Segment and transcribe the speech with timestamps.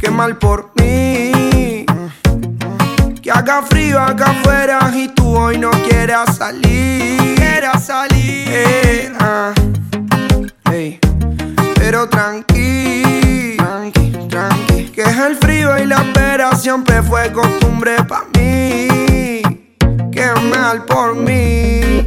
[0.00, 1.84] Qué mal por mí.
[3.20, 7.34] Que haga frío acá afuera y tú hoy no quieras salir.
[7.36, 8.48] Quieras salir.
[8.48, 9.52] Eh, ah.
[11.74, 14.84] Pero tranqui, tranqui, tranqui.
[14.84, 19.42] Que es el frío y la espera siempre fue costumbre pa' mí.
[20.10, 22.06] Qué mal por mí.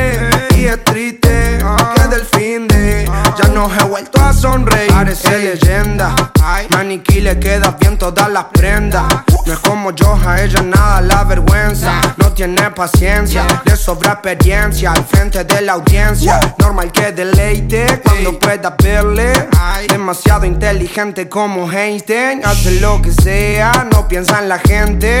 [3.61, 4.91] No he vuelto a sonreír.
[4.91, 6.15] Parece leyenda.
[6.71, 9.05] Maniquí le queda bien todas las prendas.
[9.45, 12.01] No es como yo, a ella nada la vergüenza.
[12.17, 16.39] No tiene paciencia, le sobra experiencia al frente de la audiencia.
[16.57, 19.31] Normal que deleite cuando pueda verle.
[19.87, 22.43] Demasiado inteligente como Einstein.
[22.45, 25.17] Hace lo que sea, no piensa en la gente.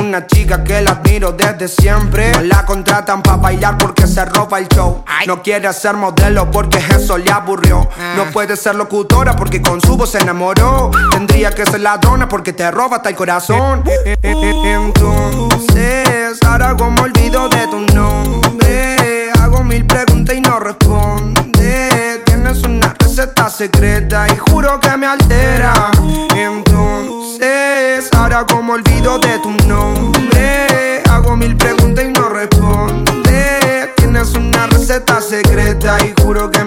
[0.00, 2.32] Una chica que la admiro desde siempre.
[2.32, 5.04] No la contratan para bailar porque se roba el show.
[5.26, 7.71] No quiere ser modelo porque eso le aburrió.
[7.72, 10.90] No puede ser locutora porque con su voz se enamoró.
[11.10, 13.82] Tendría que ser ladrona porque te roba hasta el corazón.
[14.22, 19.30] Entonces, ahora como olvido de tu nombre.
[19.40, 22.22] Hago mil preguntas y no responde.
[22.24, 25.90] Tienes una receta secreta y juro que me altera.
[26.34, 31.02] Entonces, ahora como olvido de tu nombre.
[31.10, 33.92] Hago mil preguntas y no responde.
[33.96, 36.61] Tienes una receta secreta y juro que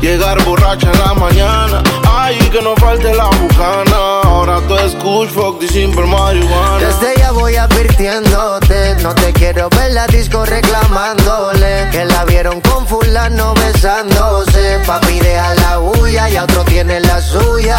[0.00, 4.20] Llegar borracha en la mañana, ay, que no falte la bucana.
[4.22, 6.78] Ahora tú escuchas fuck simple marihuana.
[6.78, 11.88] Desde ya voy advirtiéndote, no te quiero ver la disco reclamándole.
[11.90, 14.78] Que la vieron con fulano besándose.
[14.86, 17.78] Papi, deja la huya, ya otro tiene la suya.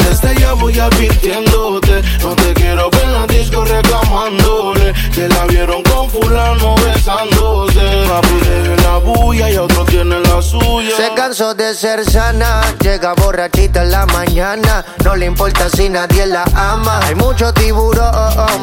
[0.00, 4.92] Desde ya voy advirtiéndote, no te quiero ver la disco reclamándole.
[5.14, 7.77] Que la vieron con fulano besándose.
[8.08, 10.96] Papi, deje la bulla y otro tiene la suya.
[10.96, 14.84] Se cansó de ser sana, llega borrachita en la mañana.
[15.04, 17.00] No le importa si nadie la ama.
[17.04, 18.12] Hay mucho tiburón,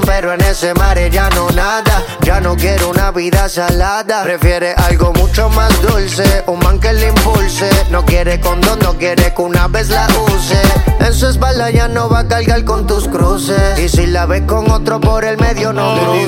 [0.05, 2.03] pero en ese mar ya no nada.
[2.22, 4.24] Ya no quiere una vida salada.
[4.24, 7.70] Prefiere algo mucho más dulce, un man que le impulse.
[7.89, 10.62] No quiere condón, no quiere que una vez la use.
[11.00, 13.79] En su espalda ya no va a cargar con tus cruces.
[13.79, 16.25] Y si la ves con otro por el medio, no me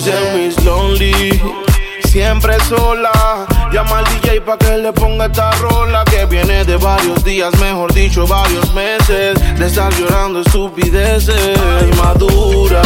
[2.08, 3.46] siempre sola.
[3.72, 7.94] Llama al DJ pa' que le ponga esta rola que viene de varios días, mejor
[7.94, 11.58] dicho, varios meses de estar llorando estupideces.
[11.98, 12.82] Madura,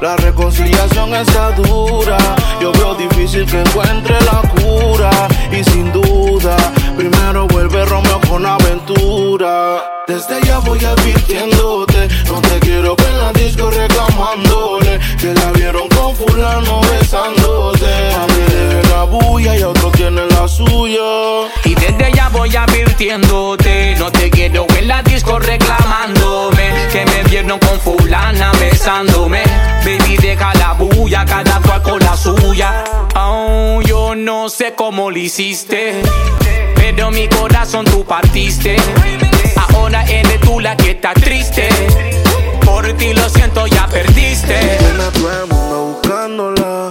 [0.00, 2.18] la reconciliación está dura.
[2.60, 5.10] Yo veo difícil que encuentre la cura
[5.52, 6.56] y sin duda,
[6.96, 9.82] primero vuelve Romeo con aventura.
[10.06, 11.89] Desde ya voy advirtiéndote,
[12.26, 18.49] no te quiero ver en la disco reclamándole que la vieron con fulano besándose.
[18.88, 21.48] La bulla y otro tiene la suya.
[21.64, 27.58] Y desde ya voy advirtiéndote, no te quiero en la disco reclamándome que me vieron
[27.58, 29.42] con fulana besándome.
[29.84, 32.84] Baby, deja la bulla, cada cual con la suya.
[33.16, 36.02] Oh, yo no sé cómo lo hiciste,
[36.74, 38.76] pero mi corazón tú partiste.
[39.74, 41.68] Ahora eres tú la que está triste.
[42.64, 44.78] Por ti lo siento, ya perdiste.
[44.80, 46.90] Nena, todo el mundo buscándola.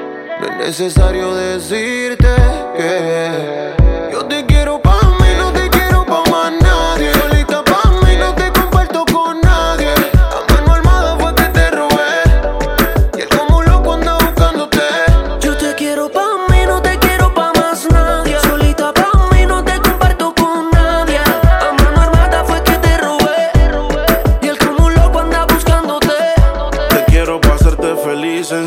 [0.41, 2.27] No es necesario decirte
[2.75, 3.80] que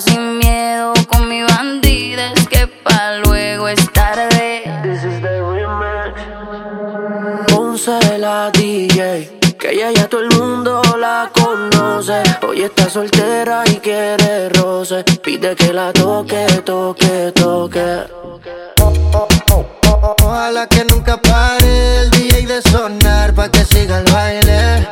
[0.00, 4.62] sin miedo con mi bandida es que pa luego es tarde.
[7.48, 12.22] Ponce la DJ, que ella ya todo el mundo la conoce.
[12.46, 15.04] Hoy está soltera y quiere roce.
[15.22, 18.04] Pide que la toque, toque, toque.
[20.22, 24.91] Ojalá que nunca pare el DJ de sonar pa' que siga el baile.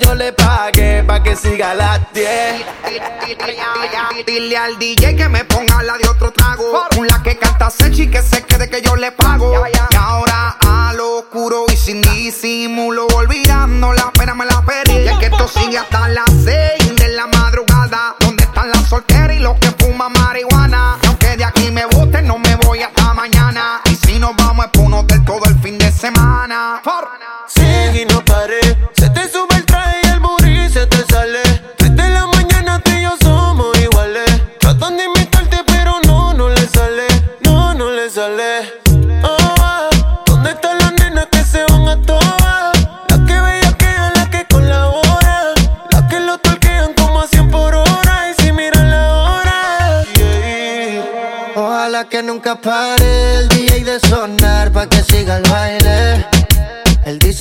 [0.15, 2.25] le pagué pa' que siga a las 10.
[4.25, 6.87] Dile al DJ que me ponga la de otro trago.
[6.97, 9.53] Una que canta Sechi que se quede que yo le pago.
[9.67, 15.03] Y ahora a lo oscuro y sin disimulo, olvidando la pena me la pedí.
[15.03, 17.50] Y es que esto sigue hasta las 6 de la madrugada.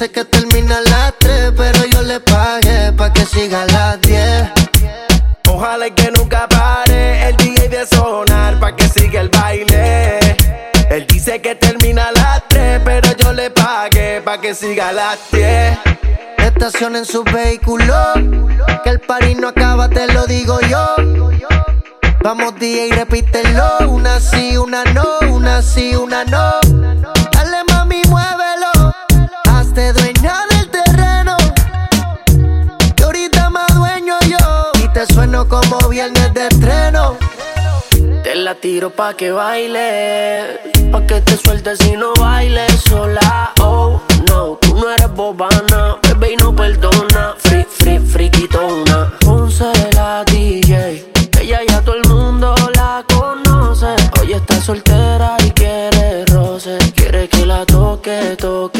[0.00, 4.50] Dice que termina a las 3, pero yo le pagué pa' que siga las 10.
[5.46, 10.20] Ojalá y que nunca pare el DJ de sonar pa' que siga el baile.
[10.88, 14.92] Él dice que termina a las 3, pero yo le pagué pa' que siga a
[14.92, 15.78] las 10.
[16.38, 17.94] Estación en su vehículo,
[18.82, 20.94] que el parís no acaba, te lo digo yo.
[22.22, 26.99] Vamos DJ, repítelo, una sí, una no, una sí, una no.
[29.80, 31.36] Dueña del terreno.
[32.98, 34.72] Y ahorita más dueño yo.
[34.84, 37.16] Y te sueno como viernes de estreno.
[38.22, 40.60] Te la tiro pa' que baile.
[40.92, 43.52] Pa' que te sueltes si no bailes sola.
[43.60, 45.96] Oh, no, tú no eres bobana.
[46.02, 47.34] Bebé y no perdona.
[47.38, 49.10] Free, free, friquitona.
[49.20, 51.10] Ponce la DJ.
[51.40, 53.96] Ella ya todo el mundo la conoce.
[54.20, 56.76] Hoy está soltera y quiere roce.
[56.94, 58.79] Quiere que la toque, toque.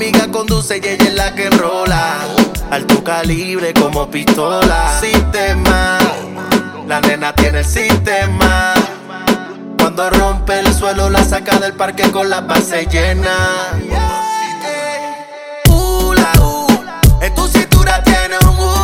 [0.00, 2.20] amiga conduce y ella es la que enrola.
[2.70, 4.98] Alto calibre como pistola.
[4.98, 5.98] Sistema,
[6.88, 8.72] la nena tiene el sistema.
[9.78, 13.76] Cuando rompe el suelo, la saca del parque con la base llena.
[17.20, 18.79] En tu cintura tienes un.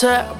[0.00, 0.39] Concert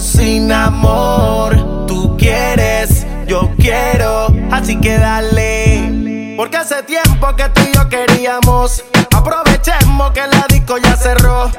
[0.00, 1.86] sin amor.
[1.86, 6.34] Tú quieres, yo quiero, así que dale.
[6.36, 8.84] Porque hace tiempo que tú y yo queríamos.
[9.14, 11.50] Aprovechemos que la disco ya cerró.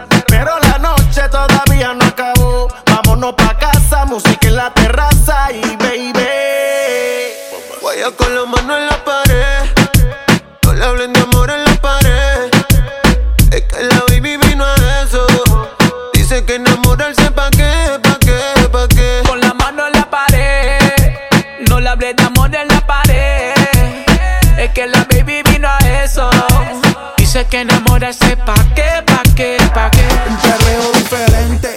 [27.41, 30.06] Dice que enamorarse pa' qué, pa' qué, pa' qué.
[30.30, 31.73] Un perreo diferente,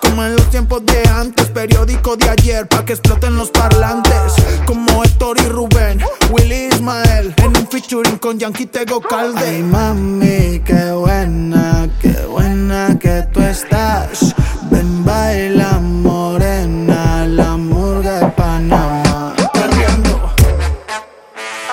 [0.00, 1.46] como en los tiempos de antes.
[1.46, 4.34] Periódico de ayer, pa' que exploten los parlantes.
[4.64, 7.34] Como Héctor y Rubén, Willy Ismael.
[7.38, 9.44] En un featuring con Yankee Tego Calde.
[9.44, 14.36] Ay, mami, qué buena, qué buena que tú estás.
[14.70, 19.34] Ven, baila morena, la murga de Panamá.
[19.52, 20.32] Perreando.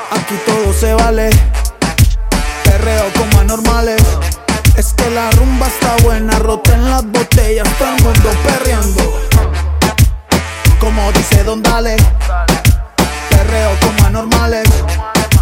[0.09, 1.34] Aquí todo se vale.
[5.75, 9.21] Está buena, roten las botellas, todo el mundo perreando.
[10.79, 11.97] Como dice Don Dale,
[13.29, 14.69] perreo como anormales.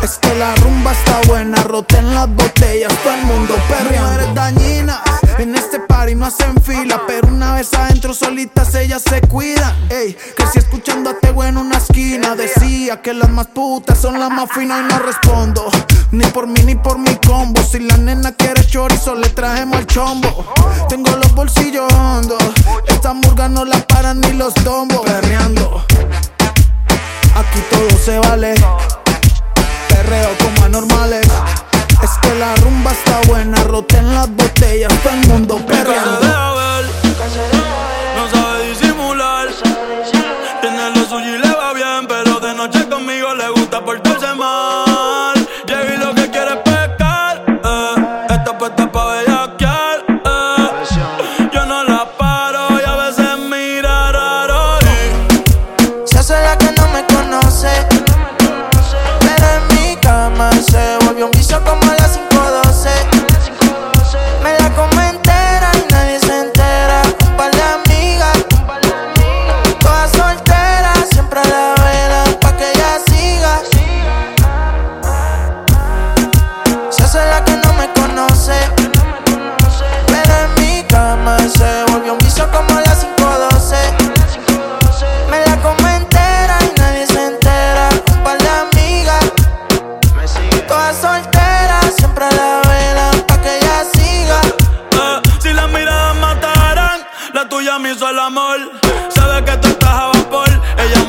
[0.03, 4.11] Es que la rumba está buena, roten las botellas, todo el mundo perreando.
[4.11, 4.99] Mujeres dañinas,
[5.37, 9.73] en este party no hacen fila, pero una vez adentro solitas ellas se cuidan.
[9.89, 14.29] Ey, crecí escuchando a Tego en una esquina, decía que las más putas son las
[14.29, 15.69] más finas y no respondo.
[16.11, 17.63] Ni por mí ni por mi combo.
[17.63, 20.53] Si la nena quiere chorizo, le trajemos el chombo.
[20.89, 22.43] Tengo los bolsillos hondos.
[22.87, 24.99] Esta murga no la paran ni los tombos.
[25.05, 25.85] Perreando.
[27.35, 28.55] Aquí todo se vale.
[30.03, 31.25] Perreo como anormales.
[32.01, 33.63] Es que la rumba está buena.
[33.63, 34.91] Roten las botellas.
[35.01, 36.62] Todo el mundo perreando.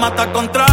[0.05, 0.64] mata contra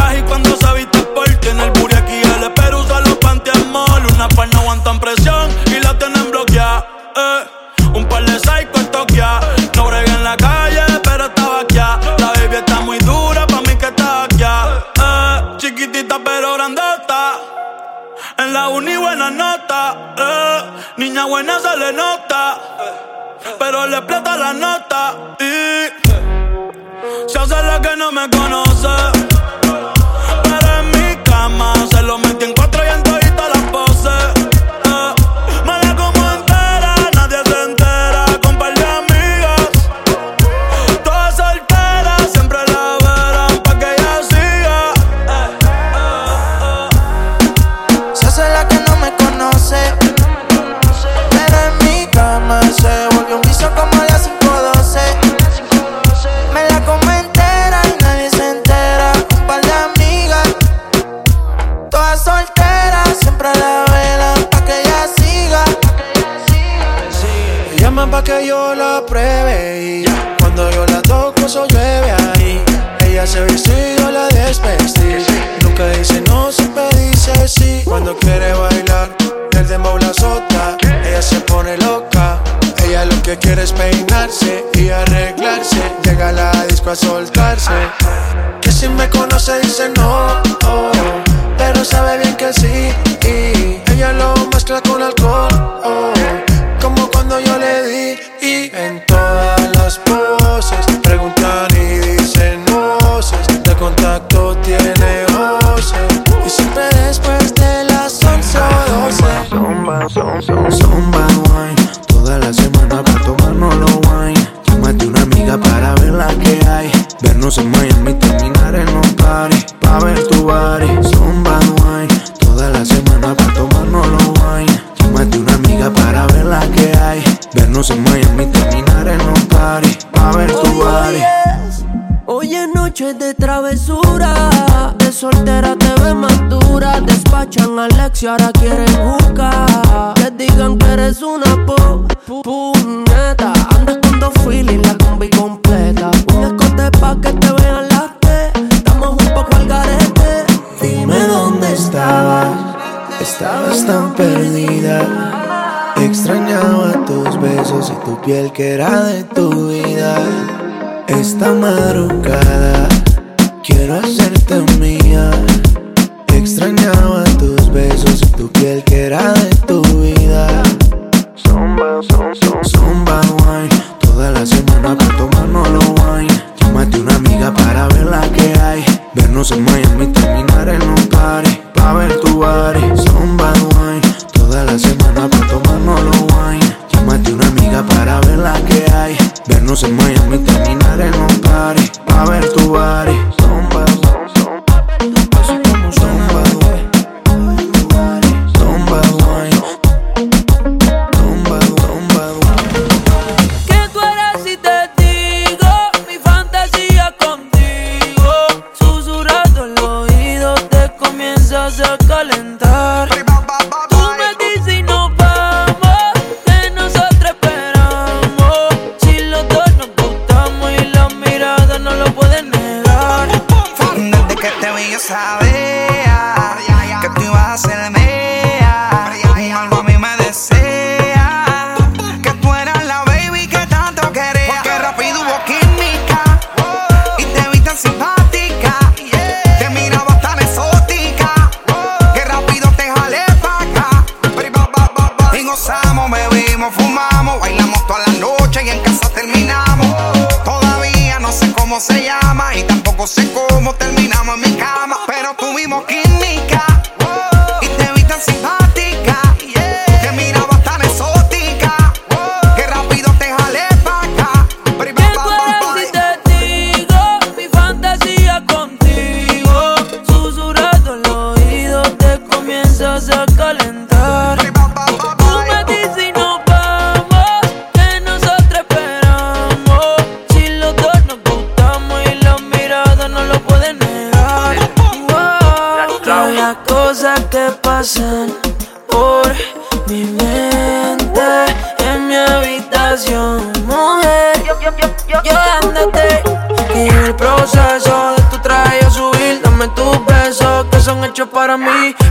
[253.04, 253.51] llama y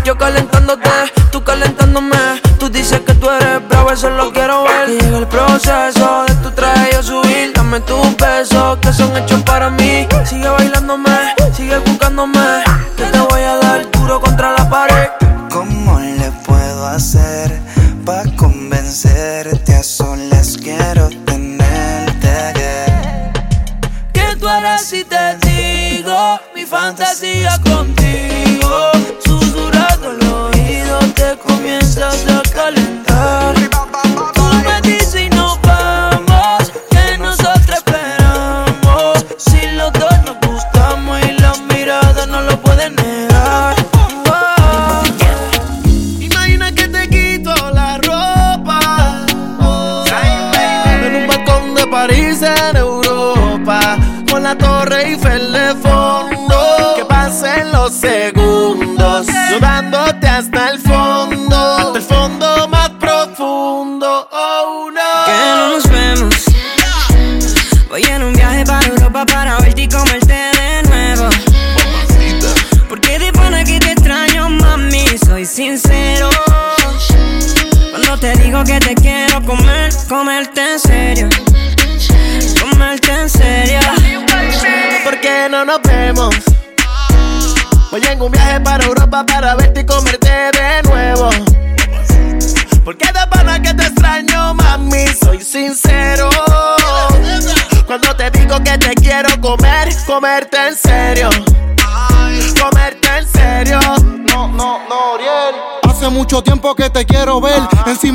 [0.03, 0.89] Yo calentándote,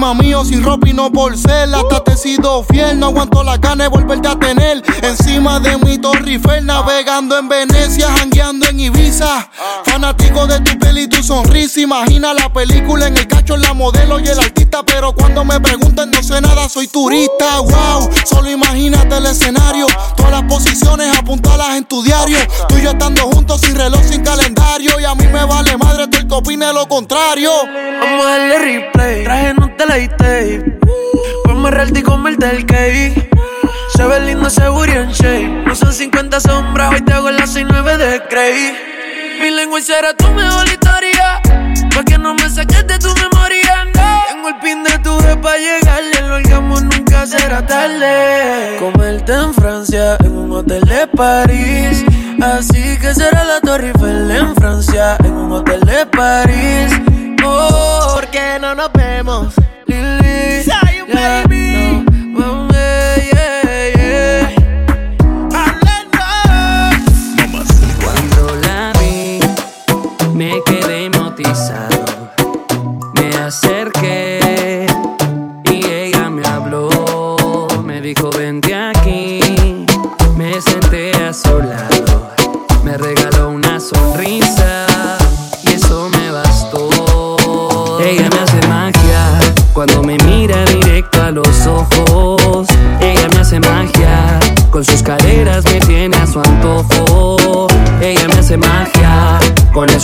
[0.06, 1.74] Encima mío, sin ropa y no por ser.
[1.74, 2.96] Hasta te he sido fiel.
[2.96, 4.80] No aguanto la gana de volverte a tener.
[5.02, 9.50] Encima de mi Torre Eiffel, navegando en Venecia, jangueando en Ibiza.
[10.06, 11.80] Fanático de tu piel y tu sonrisa.
[11.80, 14.84] Imagina la película en el cacho, la modelo y el artista.
[14.84, 17.58] Pero cuando me preguntan, no sé nada, soy turista.
[17.58, 19.88] Wow, solo imagínate el escenario.
[20.16, 22.38] Todas las posiciones apuntalas en tu diario.
[22.68, 24.92] Tú y yo estando juntos, sin reloj, sin calendario.
[25.00, 27.50] Y a mí me vale madre, tú el que opine lo contrario.
[28.00, 29.24] Vamos a darle replay.
[29.24, 30.78] Traje no te la tape.
[31.42, 33.28] Ponme real y comerte el cake.
[33.96, 35.64] Se ve lindo ese booty en shape.
[35.66, 38.85] No son 50 sombras, hoy te hago las 69 de Cray.
[39.40, 41.40] Mi lengua será tu mejor historia.
[41.94, 44.22] Pa' que no me saques de tu memoria, no.
[44.28, 46.20] Tengo el pin de tu vez pa' llegarle.
[46.22, 48.76] Lo hagamos nunca será tarde.
[48.78, 52.04] Comerte en Francia, en un hotel de París.
[52.42, 56.92] Así que será la Torre Eiffel en Francia, en un hotel de París.
[57.44, 59.54] Oh, ¿Por qué no nos vemos?
[59.86, 61.75] Lili, yeah, no,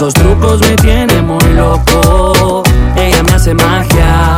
[0.03, 2.65] esos trucos me tiene muy loco.
[2.97, 4.35] Ella me hace magia,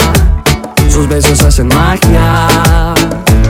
[0.90, 2.94] sus besos hacen magia.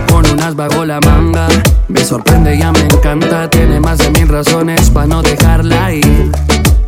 [0.09, 1.49] Con unas bajo la manga,
[1.89, 3.51] me sorprende, ya me encanta.
[3.51, 6.31] Tiene más de mil razones para no dejarla ir.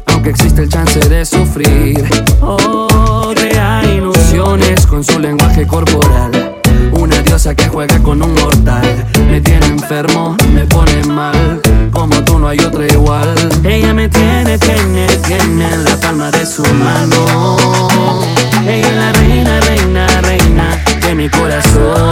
[0.07, 2.09] Aunque existe el chance de sufrir.
[2.41, 6.56] Oh, crea ilusiones con su lenguaje corporal.
[6.93, 9.07] Una diosa que juega con un mortal.
[9.31, 11.61] Me tiene enfermo, me pone mal.
[11.93, 13.35] Como tú no hay otra igual.
[13.65, 18.21] Ella me tiene, tiene, tiene en la palma de su mano.
[18.67, 22.11] Ella es la reina, reina, reina de mi corazón.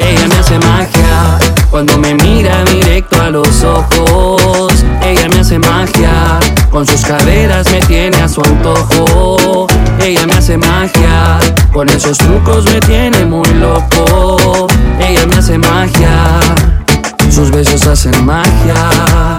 [0.00, 4.84] Ella me hace magia cuando me mira directo a los ojos.
[5.02, 6.38] Ella me hace magia
[6.70, 9.66] con sus caderas me tiene a su antojo.
[10.00, 11.38] Ella me hace magia
[11.72, 14.66] con esos trucos me tiene muy loco.
[14.98, 16.40] Ella me hace magia,
[17.30, 19.36] sus besos hacen magia.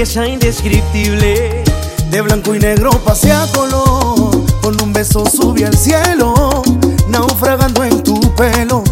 [0.00, 1.62] belleza indescriptible.
[2.10, 4.30] De blanco y negro pasé a color,
[4.62, 6.62] con un beso subí al cielo,
[7.08, 8.82] naufragando en tu pelo,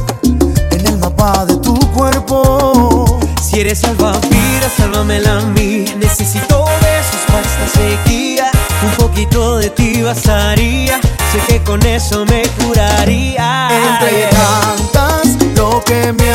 [0.70, 3.18] en el mapa de tu cuerpo.
[3.42, 5.86] Si eres salvavidas, sálvamela a mí.
[5.96, 8.50] Necesito besos para esta sequía.
[8.82, 11.00] Un poquito de ti bastaría,
[11.32, 13.70] sé que con eso me curaría.
[13.70, 16.27] Entre tantas, lo que me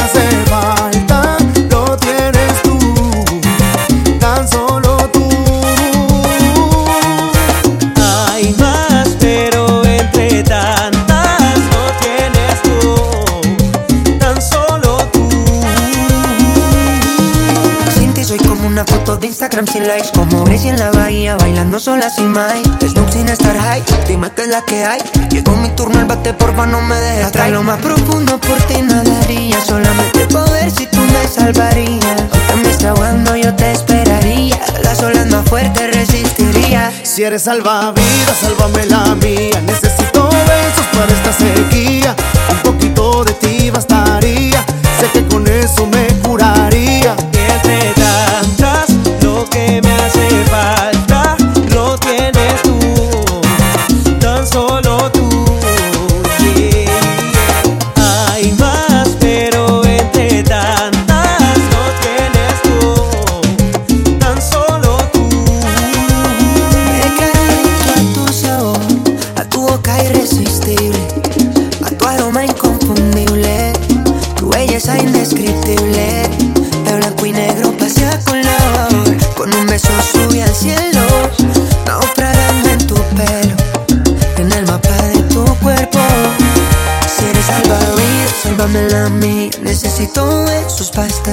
[19.83, 24.31] likes Como Gracie en la bahía bailando sola sin Mike Snoop sin estar high, dime
[24.31, 24.99] que es la que hay.
[25.29, 28.81] Llegó mi turno, el bate porfa no me dejes atrás lo más profundo por ti
[28.81, 32.23] nadaría Solamente poder si tú me salvarías.
[32.31, 34.59] Aunque me está ahogando yo te esperaría.
[34.83, 36.91] Las olas más fuertes resistiría.
[37.03, 39.61] Si eres salvavidas, sálvame la mía.
[39.65, 42.15] Necesito besos para esta sequía.
[42.49, 44.63] Un poquito de ti bastaría.
[44.99, 46.12] Sé que con eso me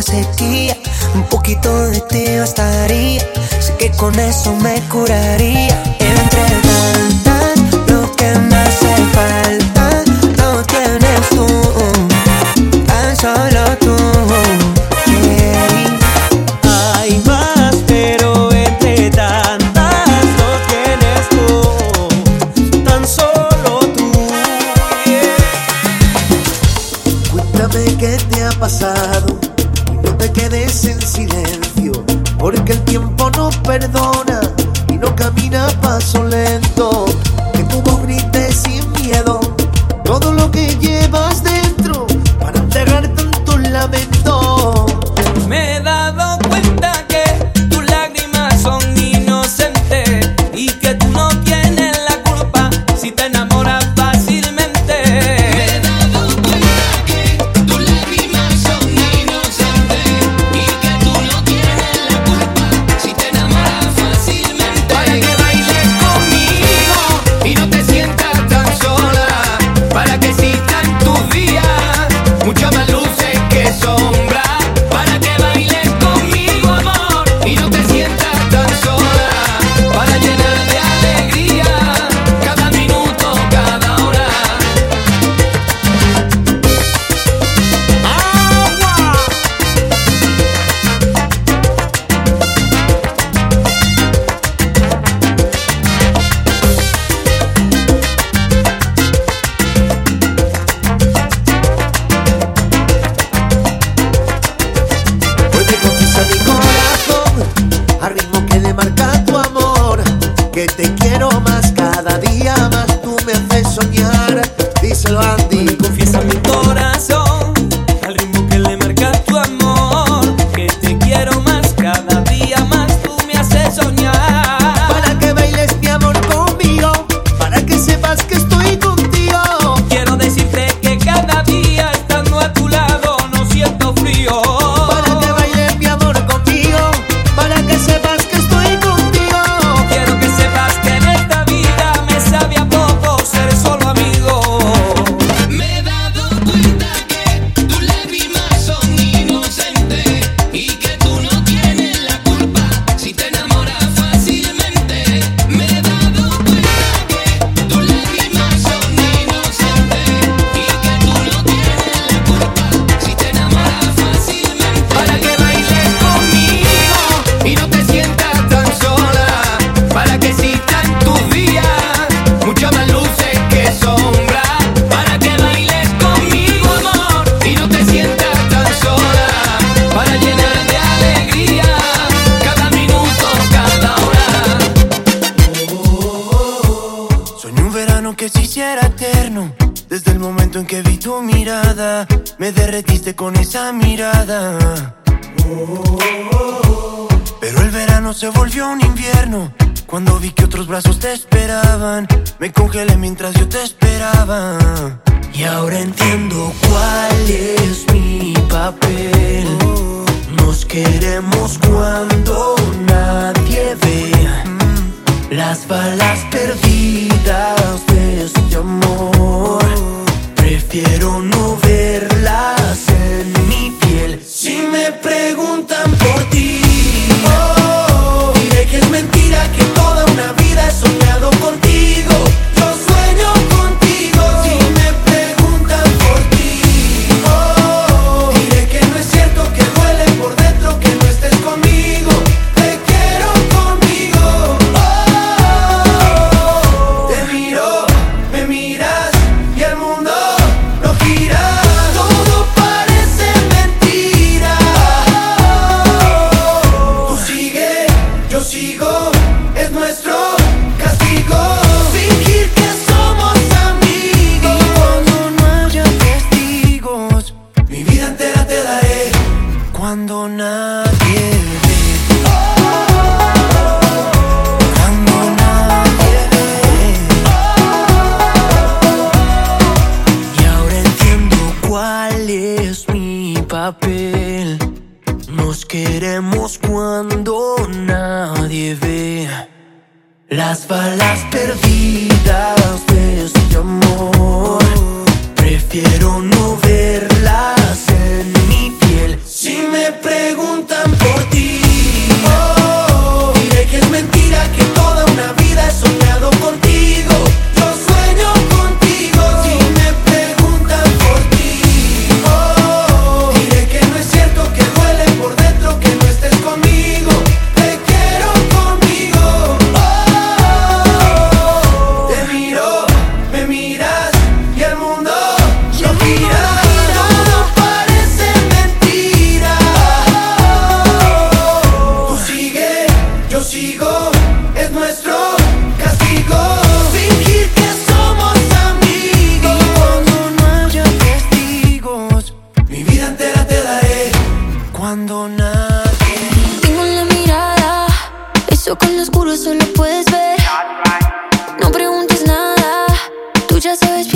[0.02, 0.76] sequía.
[1.14, 3.20] Un poquito de ti bastaría,
[3.60, 5.99] sé que con eso me curaría.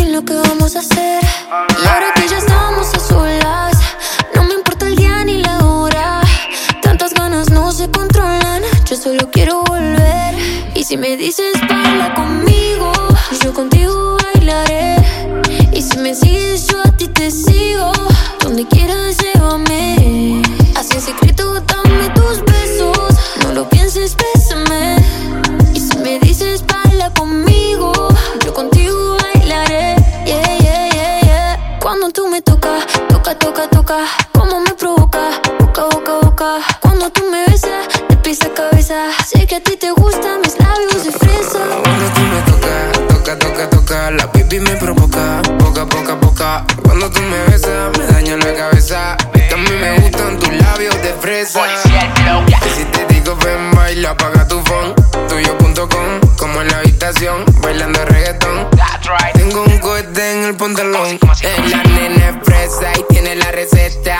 [0.04, 1.22] Bien lo que vamos a hacer.
[1.82, 3.76] Y ahora que ya estamos a solas,
[4.34, 6.20] no me importa el día ni la hora.
[6.82, 10.34] Tantas ganas no se controlan, yo solo quiero volver.
[10.74, 12.92] Y si me dices baila conmigo,
[13.42, 14.96] yo contigo bailaré.
[15.72, 17.92] Y si me sigues, yo a ti te sigo.
[18.40, 20.42] Donde quieras, llévame.
[20.76, 22.13] Así en secreto, dame
[33.94, 34.06] toca.
[34.32, 36.56] Como me provoca, boca, boca, boca.
[36.80, 38.94] Cuando tú me besas, de pies a cabeza.
[39.26, 41.60] Sé que a ti te gustan mis labios de fresa.
[41.82, 46.64] Cuando tú me tocas, toca, toca, toca, la pipi me provoca, poca, poca, poca.
[46.82, 49.16] Cuando tú me besas, me daña la cabeza.
[49.34, 51.60] Es que a mí me gustan tus labios de fresa.
[51.66, 54.94] Y si te digo ven, baila, apaga tu phone.
[55.28, 58.68] Tuyo.com, como en la habitación, bailando reggaetón.
[59.34, 61.18] Tengo un cohete en el pantalón.
[61.42, 64.16] Es la nena es y tiene la receta.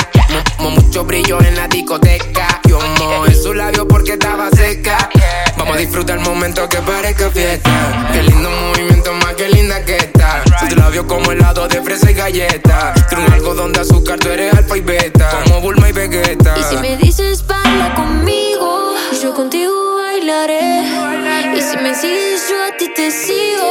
[0.59, 2.61] Mu- mucho brillo en la discoteca.
[2.69, 5.11] Yo mojé su labio porque estaba seca.
[5.57, 7.71] Vamos a disfrutar el momento que parezca fiesta.
[8.13, 10.43] Qué lindo movimiento, más que linda que está.
[10.61, 12.95] Sus labios como helado de fresa y galleta.
[13.11, 15.31] Tú un algodón de azúcar, tú eres alfa y beta.
[15.45, 16.55] Como Bulma y Vegeta.
[16.59, 22.89] Y si me dices baila conmigo, yo contigo Y si me sigues, yo a ti
[22.95, 23.67] te sigo.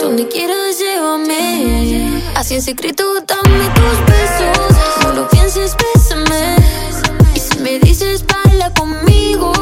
[0.00, 2.20] Donde quieras, llévame.
[2.34, 4.76] Así en secreto, dame tus besos.
[5.02, 6.56] No lo pienses, bésame.
[7.36, 9.52] Y si me dices baila conmigo,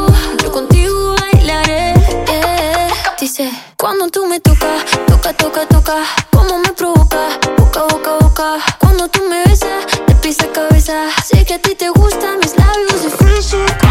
[0.43, 1.93] yo contigo bailaré.
[2.27, 2.89] Yeah.
[3.21, 5.97] Dice, cuando tú me tocas, toca, toca, toca.
[6.31, 8.55] Como me provoca, boca, boca, boca.
[8.79, 11.09] Cuando tú me besas, de pies a cabeza.
[11.27, 13.82] Sé que a ti te gustan mis labios de fresa.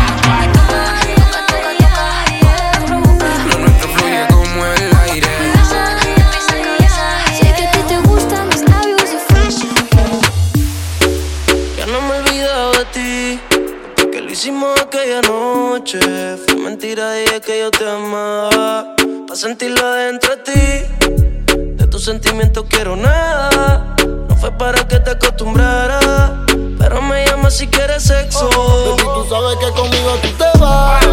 [16.92, 18.86] mentira y es que yo te amaba.
[19.28, 23.96] Pa' sentirlo dentro de ti, de tus sentimientos quiero nada.
[24.28, 26.32] No fue para que te acostumbraras,
[26.80, 28.50] pero me llamas si quieres sexo.
[28.58, 31.06] Oh, baby, tú sabes que conmigo tú te vas,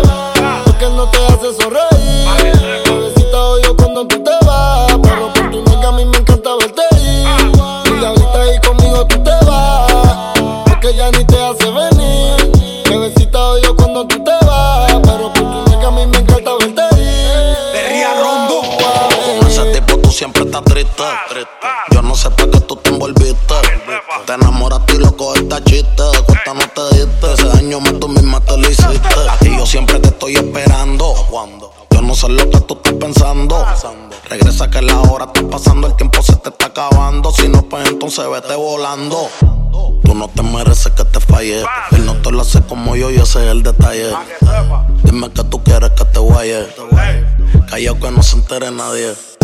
[0.65, 2.85] porque no te hace sonreír.
[2.85, 6.83] Bebecita, odio cuando tú te vas, pero por tu nega a mí me encanta verte
[6.95, 8.01] ir.
[8.01, 9.93] Y ahorita ahí conmigo tú te vas,
[10.67, 11.18] porque ya no
[21.93, 23.55] Yo no sé para qué tú te envolviste.
[24.27, 26.03] Te enamoraste y loco esta chiste.
[26.27, 27.33] Cuesta no te diste.
[27.33, 29.29] Ese daño más tú misma te lo hiciste.
[29.31, 31.15] Aquí yo siempre te estoy esperando.
[31.91, 33.65] Yo no sé lo que tú estás pensando.
[34.29, 35.87] Regresa que la hora está pasando.
[35.87, 37.31] El tiempo se te está acabando.
[37.31, 39.29] Si no, pues entonces vete volando.
[40.03, 41.63] Tú no te mereces que te falle.
[41.93, 44.13] Él no te lo hace como yo y ese es el detalle.
[45.05, 46.67] Dime que tú quieres que te guaye.
[47.71, 49.15] Callao que no se entere nadie.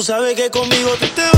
[0.00, 1.29] tú sabes que conmigo tú te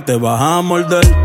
[0.00, 1.23] te vas a morder.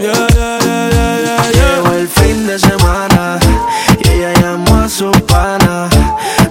[0.00, 0.28] Yeah,
[1.98, 3.40] el fin de semana
[4.04, 5.88] y ella llamó a su pana.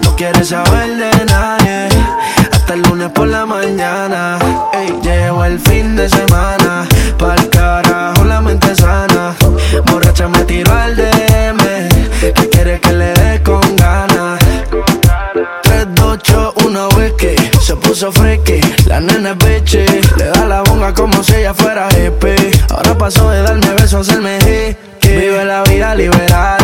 [0.03, 1.87] No quiere saber de nadie
[2.51, 4.37] hasta el lunes por la mañana.
[4.73, 4.93] Ey,
[5.45, 6.85] el fin de semana,
[7.17, 9.33] pa'l carajo la mente sana.
[9.85, 11.57] Borracha me tiró al DM,
[12.19, 14.39] que quiere que le dé con ganas.
[15.63, 19.85] 3, 2, 8, una vez que se puso freque, la nena es beche.
[20.17, 22.36] Le da la bonga como si ella fuera GP
[22.97, 24.77] pasó de darme besos, hacerme hit.
[25.01, 26.57] Vive la vida liberal,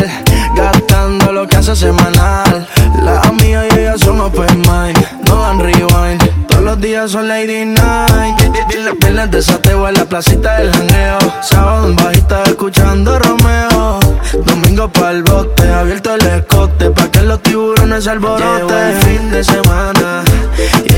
[0.55, 2.67] gastando lo que hace semanal.
[3.01, 6.47] La mía y ella son open mind, no dan rewind.
[6.47, 8.39] Todos los días son lady night.
[8.83, 11.19] Las piernas desateo en la placita del janeo.
[11.41, 13.99] Sábado en bajita escuchando Romeo.
[14.45, 18.67] Domingo pa'l bote, abierto el escote pa' que los tiburones alboroten.
[18.67, 20.23] Llegó el fin de semana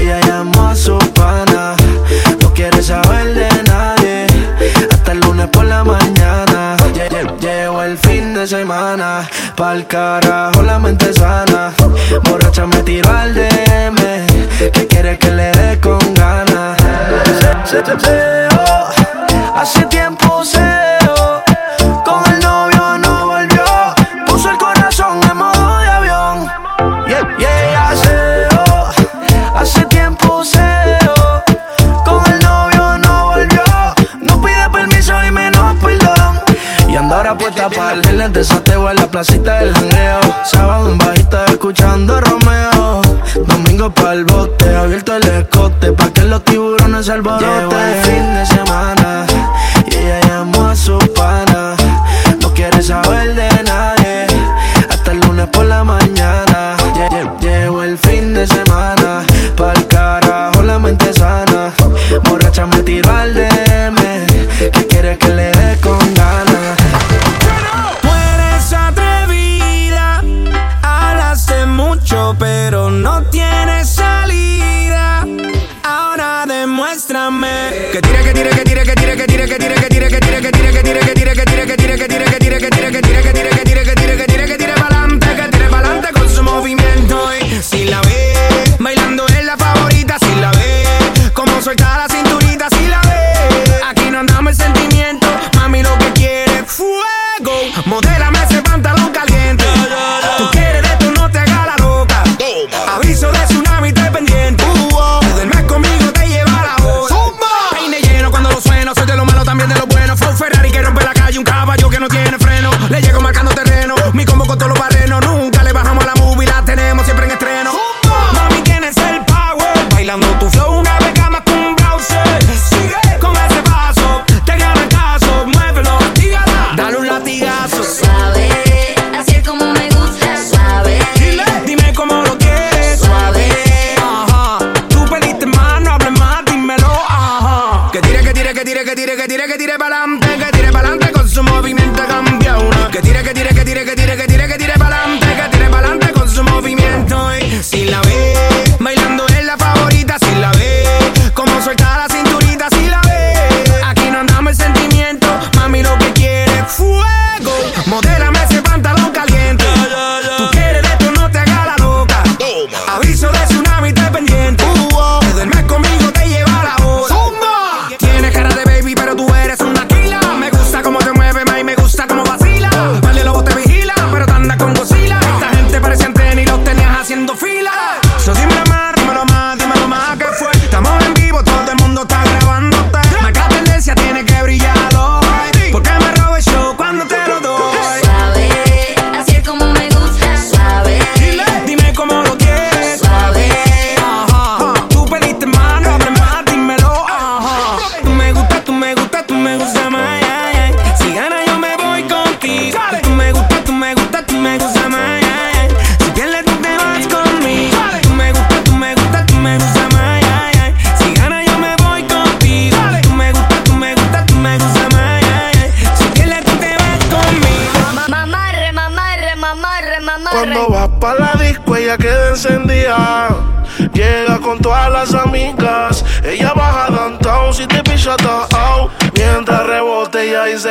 [0.06, 1.45] ella llamó a su padre
[8.46, 9.28] de semana.
[9.56, 11.74] Pa'l carajo la mente sana.
[12.24, 13.96] Borracha me tiró al DM.
[14.72, 16.78] Que quiere que le dé con ganas.
[17.66, 17.84] Se.
[19.56, 20.55] Hace tiempo se
[37.96, 40.20] Al gel desateo en la placita del jangueo.
[40.44, 43.02] Sábado en bajita escuchando Romeo.
[43.48, 45.94] Domingo pa'l bote, abierto el escote.
[45.94, 47.80] Pa' que los tiburones se alboroten.
[47.80, 49.26] el fin de semana
[49.90, 51.78] y ella llamó a su pana.
[52.42, 54.28] No quiere saber de nadie
[54.90, 56.76] hasta el lunes por la mañana.
[57.40, 59.24] Llevo el fin de semana
[59.56, 61.72] pa'l carajo la mente sana.
[62.26, 63.55] Borracha me tiró al de
[81.98, 82.25] que tiene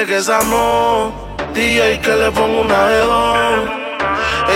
[0.06, 1.12] que esa no.
[1.54, 3.70] DJ que le pongo una hedón.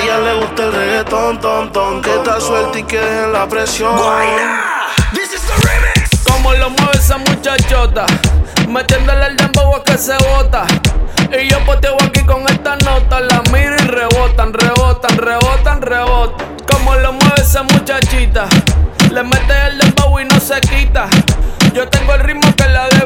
[0.03, 2.03] Ella le gusta el reggaetón, ton, ton.
[2.03, 3.97] Que está suelta y que dejen la presión.
[5.13, 6.25] This is the remix.
[6.25, 8.05] Como lo mueve esa muchachota.
[8.69, 10.67] Metiéndole el dembow a que se bota.
[11.31, 13.21] Y yo poteo aquí con esta nota.
[13.21, 16.47] La miro y rebotan, rebotan, rebotan, rebotan.
[16.71, 18.49] Como lo mueve esa muchachita.
[19.11, 21.09] Le mete el dembow y no se quita.
[21.73, 22.98] Yo tengo el ritmo que la de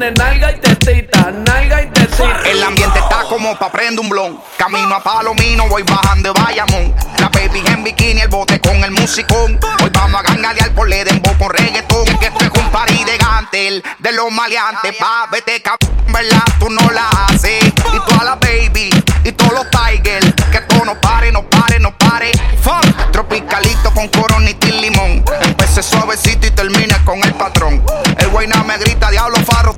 [0.00, 2.40] tiene nalga y tetita, nalga y tetita.
[2.46, 4.40] El ambiente está como pa' prender un blon.
[4.56, 6.94] Camino a Palomino, voy bajando de Bayamón.
[7.18, 9.60] La baby en bikini, el bote con el musicón.
[9.82, 12.06] Hoy vamos a gangalear por dembow con reggaetón.
[12.18, 14.96] Que esto es un party de gantel, de los maleantes.
[14.96, 16.44] Pa' vete cabrón, ¿verdad?
[16.58, 17.62] Tú no la haces.
[17.62, 18.88] Y toda la baby,
[19.22, 20.32] y todos los tigers.
[20.50, 22.32] Que esto no pare, no pare, no pare.
[22.62, 25.22] Fuck, tropicalito con coronita y limón.
[25.42, 27.84] Empecé suavecito y termine con el patrón.
[28.16, 29.76] El guayna me grita, diablo farro.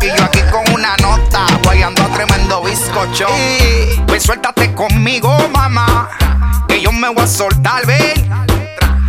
[0.00, 3.26] Y yo aquí con una nota, guayando a tremendo bizcocho.
[4.06, 6.08] Pues suéltate conmigo, mamá.
[6.68, 8.30] Que yo me voy a soltar, ven.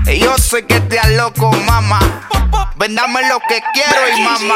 [0.06, 2.00] Y yo sé que te loco, mamá.
[2.76, 4.56] Ven, dame lo que quiero y mamá.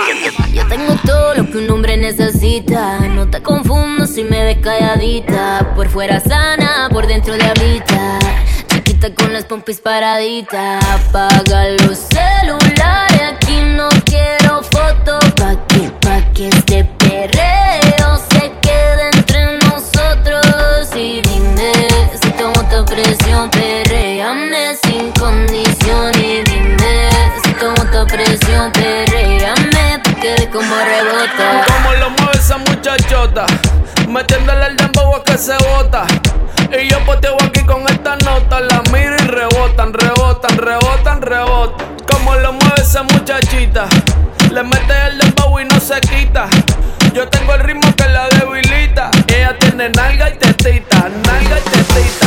[0.53, 2.99] Yo tengo todo lo que un hombre necesita.
[2.99, 5.73] No te confundo si me ves calladita.
[5.75, 8.19] Por fuera sana, por dentro de habita.
[8.67, 10.84] Chiquita con las pompis paraditas.
[10.86, 13.21] Apaga los celulares.
[13.34, 15.23] Aquí no quiero fotos.
[15.36, 15.55] Pa'
[16.38, 20.95] que, este perreo se quede entre nosotros.
[20.95, 21.71] Y dime
[22.21, 23.49] si tomo tu presión.
[23.49, 26.11] Perréame sin condición.
[26.15, 27.09] Y dime
[27.43, 28.71] si tomo tu presión.
[28.71, 31.65] Perréame porque como rebota.
[31.65, 33.45] Como lo mueve esa muchachota.
[34.07, 36.05] Metiéndole el dembow a que se bota.
[36.71, 38.59] Y yo poteo aquí con esta nota.
[38.59, 41.97] La miro y rebotan, rebotan, rebotan, rebotan.
[42.11, 43.88] Como lo mueve esa muchachita.
[44.51, 45.07] Le mete
[45.60, 46.47] y no se quita.
[47.14, 49.10] Yo tengo el ritmo que la debilita.
[49.28, 52.26] Ella tiene nalga y tetita, nalga y tetita.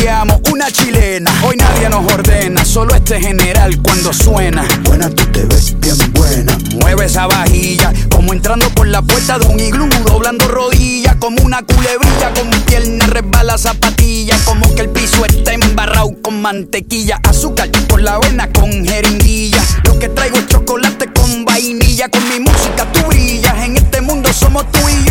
[0.51, 1.31] una chilena.
[1.43, 4.65] Hoy nadie nos ordena, solo este general cuando suena.
[4.83, 6.57] Buena, tú te ves bien buena.
[6.79, 11.61] Mueve esa vajilla, como entrando por la puerta de un iglú, doblando rodillas, como una
[11.63, 18.01] culebrilla, con pierna resbala zapatilla, como que el piso está embarrado con mantequilla, azúcar por
[18.01, 19.63] la avena con jeringuilla.
[19.83, 23.55] Lo que traigo es chocolate con vainilla, con mi música tú brillas.
[23.63, 25.10] En este mundo somos tú y yo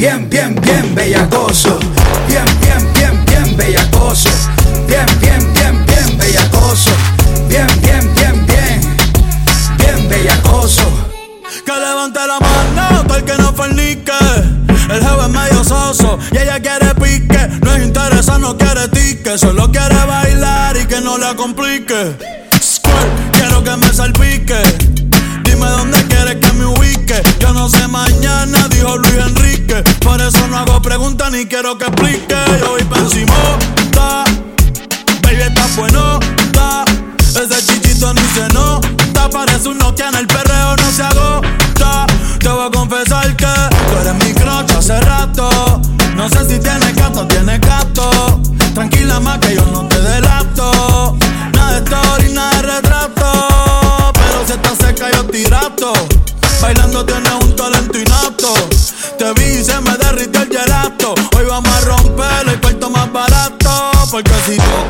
[0.00, 1.78] Bien, bien, bien, bellacoso.
[2.26, 4.30] Bien, bien, bien, bien bellacoso.
[4.88, 6.90] Bien, bien, bien, bien bellacoso.
[7.46, 8.80] Bien, bien, bien, bien.
[9.76, 10.84] Bien bellacoso.
[11.66, 14.10] Que levante la mano, todo el que no fornique.
[14.88, 17.60] El jefe es medio soso y ella quiere pique.
[17.60, 19.36] No es interesa, no quiere tique.
[19.36, 22.16] Solo quiere bailar y que no la complique.
[23.32, 24.62] Quiero que me salpique.
[25.44, 27.20] Dime dónde quieres que me ubique.
[27.38, 29.49] Yo no sé mañana, dijo Luis Enrique.
[30.10, 32.34] Por eso no hago preguntas ni quiero que explique.
[32.58, 34.24] Yo voy pa'
[35.22, 36.18] Baby, está bueno,
[37.28, 39.30] Ese chichito ni se nota.
[39.30, 42.06] Parece un Nokia en el perreo, no se agota.
[42.40, 45.80] Te voy a confesar que tú eres mi crush hace rato.
[46.16, 48.40] No sé si tienes gato o tienes gato.
[48.74, 51.16] Tranquila más que yo no te delato.
[51.54, 54.12] Nada de story, nada de retrato.
[54.12, 55.92] Pero si estás cerca yo tirato.
[56.60, 58.52] Bailando tienes un talento innato.
[59.16, 59.99] Te vi y se me
[64.10, 64.30] barato.
[64.30, 64.89] Porque si toca,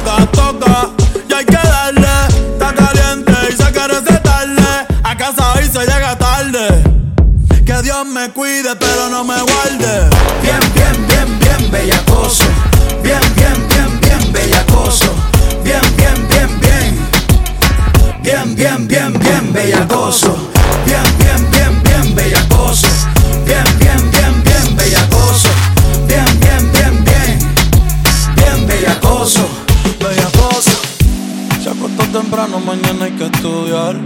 [32.41, 33.97] temprano, mañana hay que estudiar.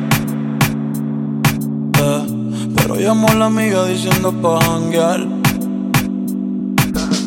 [2.00, 2.26] Eh,
[2.76, 5.20] pero llamó a la amiga diciendo pa' janguear.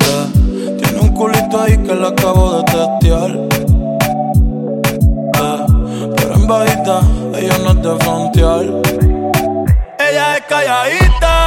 [0.03, 3.31] Eh, tiene un culito ahí que la acabo de testear.
[5.39, 5.65] Eh,
[6.15, 7.01] pero en bajita,
[7.35, 8.65] ella no es de frontear.
[9.99, 11.46] Ella es calladita.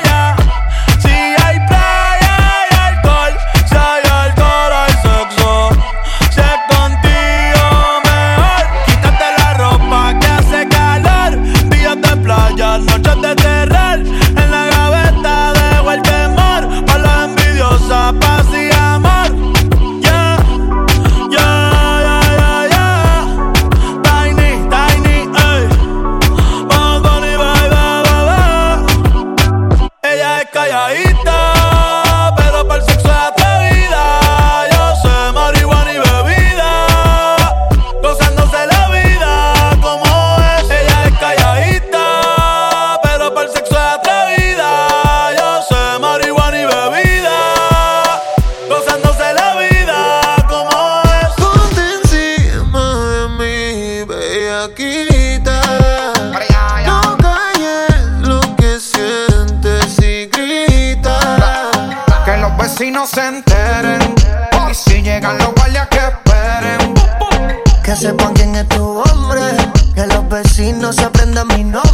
[71.41, 71.90] a mí no.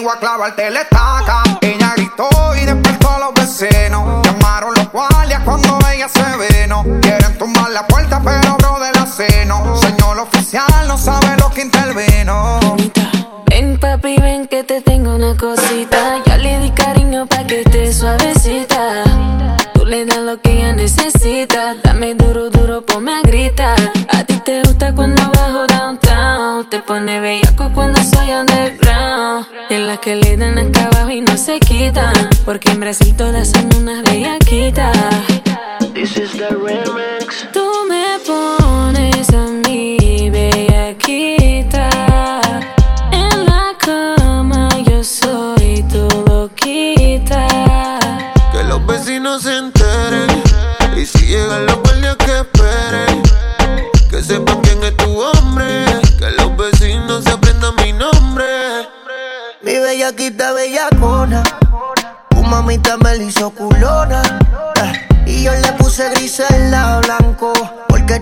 [0.00, 1.59] conmigo a clavarte le estaca.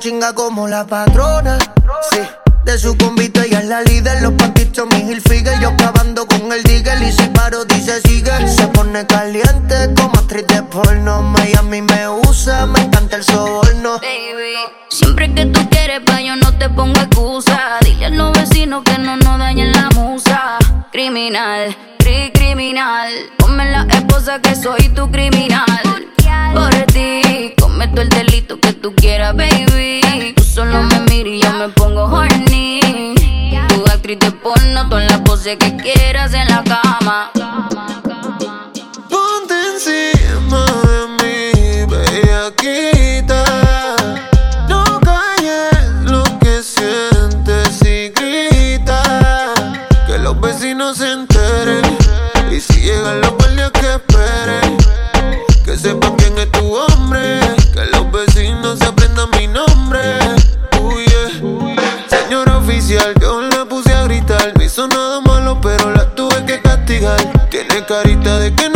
[0.09, 1.59] Chinga como la patrona.
[2.11, 2.21] Sí.
[2.65, 6.63] De su convito ella es la líder, los pantitos mi Hilfiger Yo cavando con el
[6.63, 12.09] digger y si paro dice sigue Se pone caliente como actriz de porno Miami me
[12.09, 14.55] usa, me encanta el soborno Baby,
[14.91, 18.99] siempre que tú quieres pa' yo no te pongo excusa Dile a los vecinos que
[18.99, 20.59] no nos dañen la musa
[20.93, 21.98] Criminal, cri
[22.59, 23.13] criminal.
[23.57, 25.65] La esposa que soy tu criminal.
[26.53, 30.33] Por ti, cometo el delito que tú quieras, baby.
[30.35, 33.15] Tú solo me miras y yo me pongo horny.
[33.69, 37.31] Tu actriz de porno, todas las poses que quieras en la cama.
[39.09, 42.89] Ponte encima de mí, bellaquita.
[42.93, 42.98] No
[67.89, 68.68] carita de que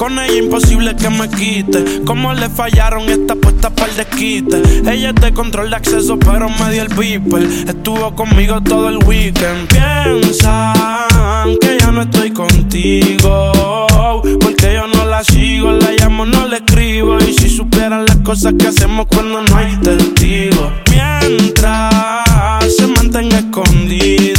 [0.00, 2.00] Con ella imposible que me quite.
[2.06, 4.62] Como le fallaron esta puesta para el desquite.
[4.90, 7.42] Ella de control de acceso, pero me dio el beeper.
[7.68, 9.68] Estuvo conmigo todo el weekend.
[9.68, 13.52] Piensan que ya no estoy contigo.
[14.40, 17.18] Porque yo no la sigo, la llamo, no le escribo.
[17.18, 20.72] Y si supieran las cosas que hacemos cuando no hay testigos.
[20.88, 24.29] Mientras se mantenga escondido.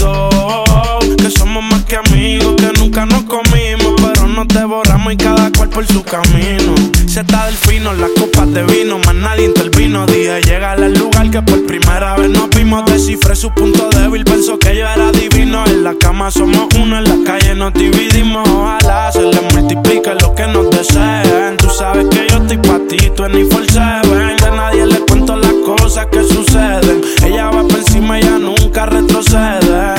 [5.12, 6.76] Y cada por su camino.
[7.06, 10.06] Está del fino, las copas de vino, más nadie intervino.
[10.06, 12.86] Dije, llega al lugar que por primera vez nos vimos.
[12.86, 15.64] Descifré su punto débil, pensó que yo era divino.
[15.66, 18.48] En la cama somos uno, en la calle nos dividimos.
[18.50, 21.58] Ojalá se les multiplique lo que nos deseen.
[21.58, 23.34] Tú sabes que yo estoy pa' ti, tú en
[23.72, 24.38] Seven.
[24.38, 27.02] De nadie le cuento las cosas que suceden.
[27.26, 29.96] Ella va por encima, ella nunca retrocede.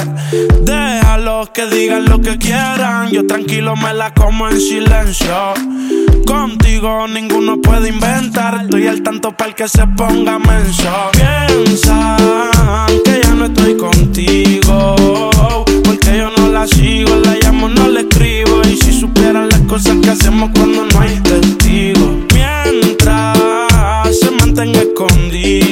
[0.63, 3.11] Déjalos que digan lo que quieran.
[3.11, 5.55] Yo tranquilo me la como en silencio.
[6.27, 8.63] Contigo ninguno puede inventar.
[8.65, 10.89] Estoy al tanto para que se ponga menso.
[11.13, 12.19] Piensan
[13.05, 15.31] que ya no estoy contigo.
[15.85, 18.63] Porque yo no la sigo, la llamo, no le escribo.
[18.63, 22.11] Y si supieran las cosas que hacemos cuando no hay testigos.
[22.35, 23.39] Mientras
[24.19, 25.72] se mantenga escondido.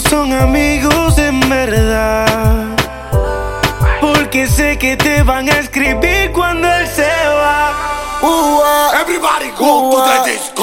[0.00, 2.26] Son amigos en verdad.
[4.00, 7.90] Porque sé que te van a escribir cuando él se va.
[9.00, 10.62] Everybody go to the disco.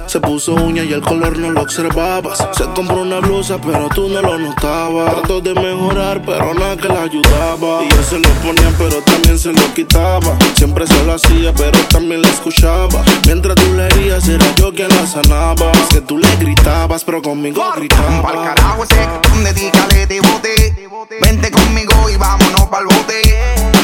[0.11, 2.45] Se puso uña y el color no lo observabas.
[2.51, 5.09] Se compró una blusa, pero tú no lo notabas.
[5.13, 7.81] Trató de mejorar, pero nada que la ayudaba.
[7.81, 10.37] Y él se lo ponía, pero también se lo quitaba.
[10.57, 13.01] Siempre se lo hacía, pero también la escuchaba.
[13.25, 15.71] Mientras tú le herías, era yo quien la sanaba.
[15.71, 18.53] Es que tú le gritabas, pero conmigo Pa'l gritaba.
[18.53, 19.07] carajo ese,
[19.45, 20.75] dedícale de bote.
[21.21, 23.21] Vente conmigo y vámonos pa'l bote.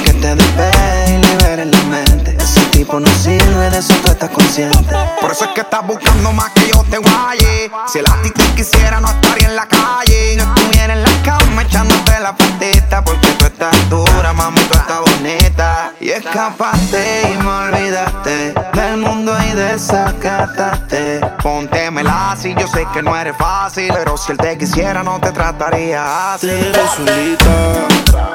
[0.03, 2.35] Que te despegue y libere la mente.
[2.37, 4.95] Ese tipo no sirve, de eso tú estás consciente.
[5.21, 7.71] Por eso es que estás buscando más que yo te guaye.
[7.87, 10.35] Si el ti quisiera, no estaría en la calle.
[10.37, 13.03] No estuviera en la cama echándote la patita.
[13.03, 15.93] Porque tú estás dura, mami, tú estás bonita.
[15.99, 21.21] Y escapaste y me olvidaste del mundo y desacataste.
[21.41, 23.91] Póntemela así, yo sé que no eres fácil.
[23.93, 26.47] Pero si él te quisiera, no te trataría así.
[26.47, 28.27] Dejo solita.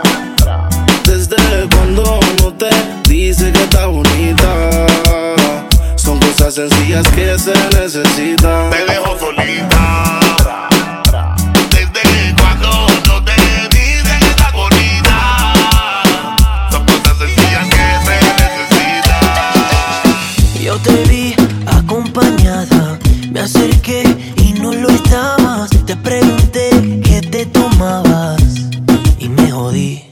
[1.05, 2.71] Desde cuando no te
[3.09, 5.12] dice que está bonita.
[6.03, 8.71] Son cosas sencillas que se necesitan.
[8.71, 10.19] Te dejo solita.
[11.71, 12.69] Desde cuando
[13.07, 13.33] no te
[13.71, 15.53] dice que está bonita.
[16.73, 19.23] Son cosas sencillas que se necesitan.
[20.61, 22.99] Yo te vi acompañada,
[23.31, 24.03] me acerqué
[24.39, 25.71] y no lo estabas.
[25.87, 28.43] Te pregunté qué te tomabas
[29.21, 30.12] y me jodí.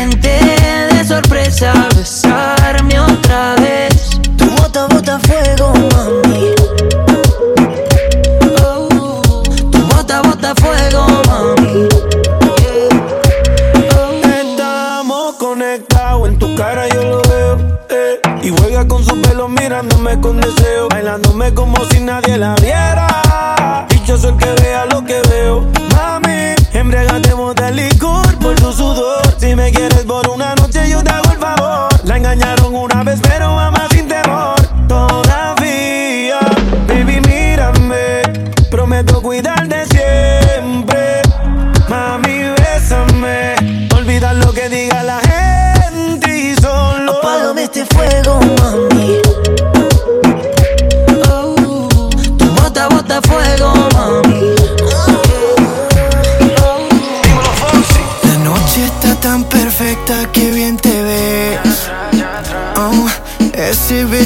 [19.81, 20.89] mirándome con deseo.
[20.89, 22.90] Bailándome como si nadie la viera.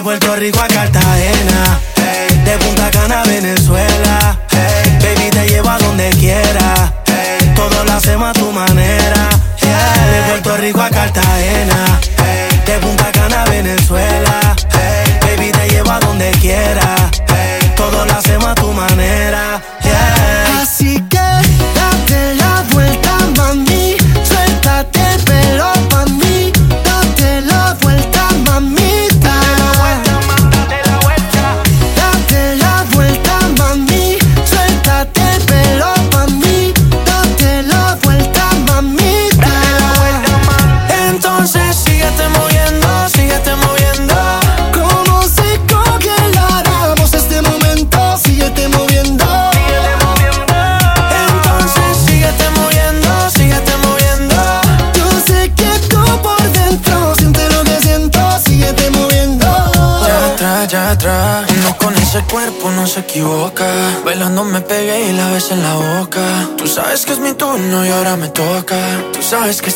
[0.00, 0.21] puedo llevar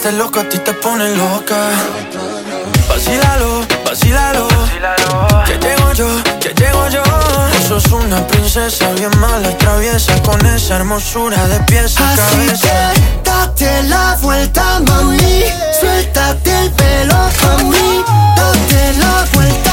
[0.06, 1.56] este loco a ti te pone loca.
[2.88, 4.46] Vacílalo, vacílalo.
[5.46, 6.06] Que llego yo,
[6.40, 7.02] que llego yo.
[7.02, 10.22] Tú sos una princesa bien mala, traviesa.
[10.22, 12.68] Con esa hermosura de pies a Así cabeza.
[12.68, 15.42] que date la vuelta, mami.
[15.80, 18.04] Suéltate el pelo pa' mí.
[18.36, 19.65] Date la vuelta,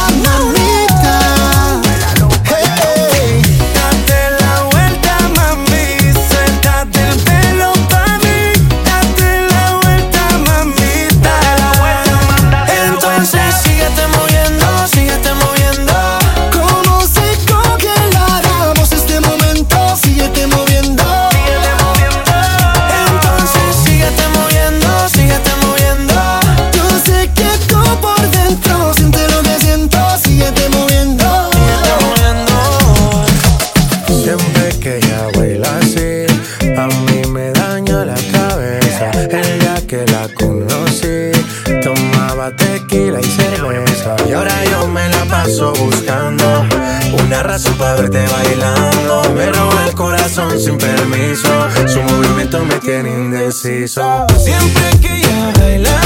[47.93, 49.33] para verte bailando.
[49.35, 51.49] Me roba el corazón sin permiso,
[51.87, 54.25] su movimiento me tiene indeciso.
[54.37, 56.02] Siempre que ella baila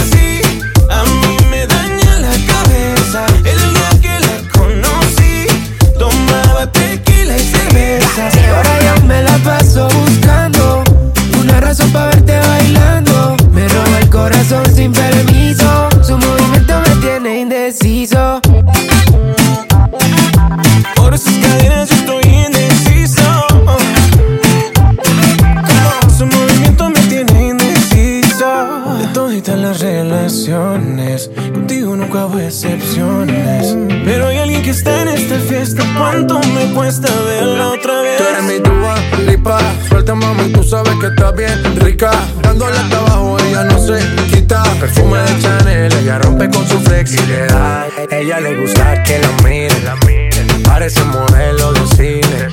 [44.80, 47.88] Perfume de Chanel, ella rompe con su flexibilidad.
[48.12, 50.64] Ella le gusta que la miren.
[50.64, 52.48] Parece modelo de cine.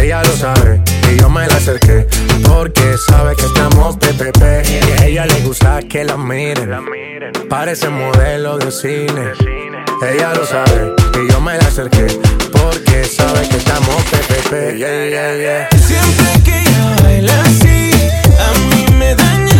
[0.00, 0.80] Ella lo sabe
[1.12, 2.06] y yo me la acerqué.
[2.46, 4.42] Porque sabe que estamos PPP.
[4.66, 6.70] Y ella le gusta que la miren.
[7.50, 9.32] Parece modelo de cine.
[10.10, 12.06] Ella lo sabe y yo me la acerqué.
[12.50, 14.52] Porque sabe que estamos PPP.
[15.76, 17.92] Siempre que ella baila así,
[18.38, 19.51] a mí me daña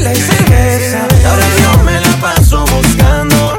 [0.00, 1.06] tequila y cerveza.
[1.28, 3.58] Ahora yo me la paso buscando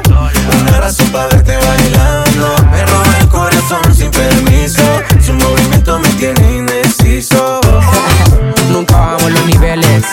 [0.60, 2.54] una razón para verte bailando.
[2.70, 4.82] Me roba el corazón sin permiso.
[5.24, 7.60] Su movimiento me tiene indeciso.
[8.70, 10.04] Nunca bajamos los niveles.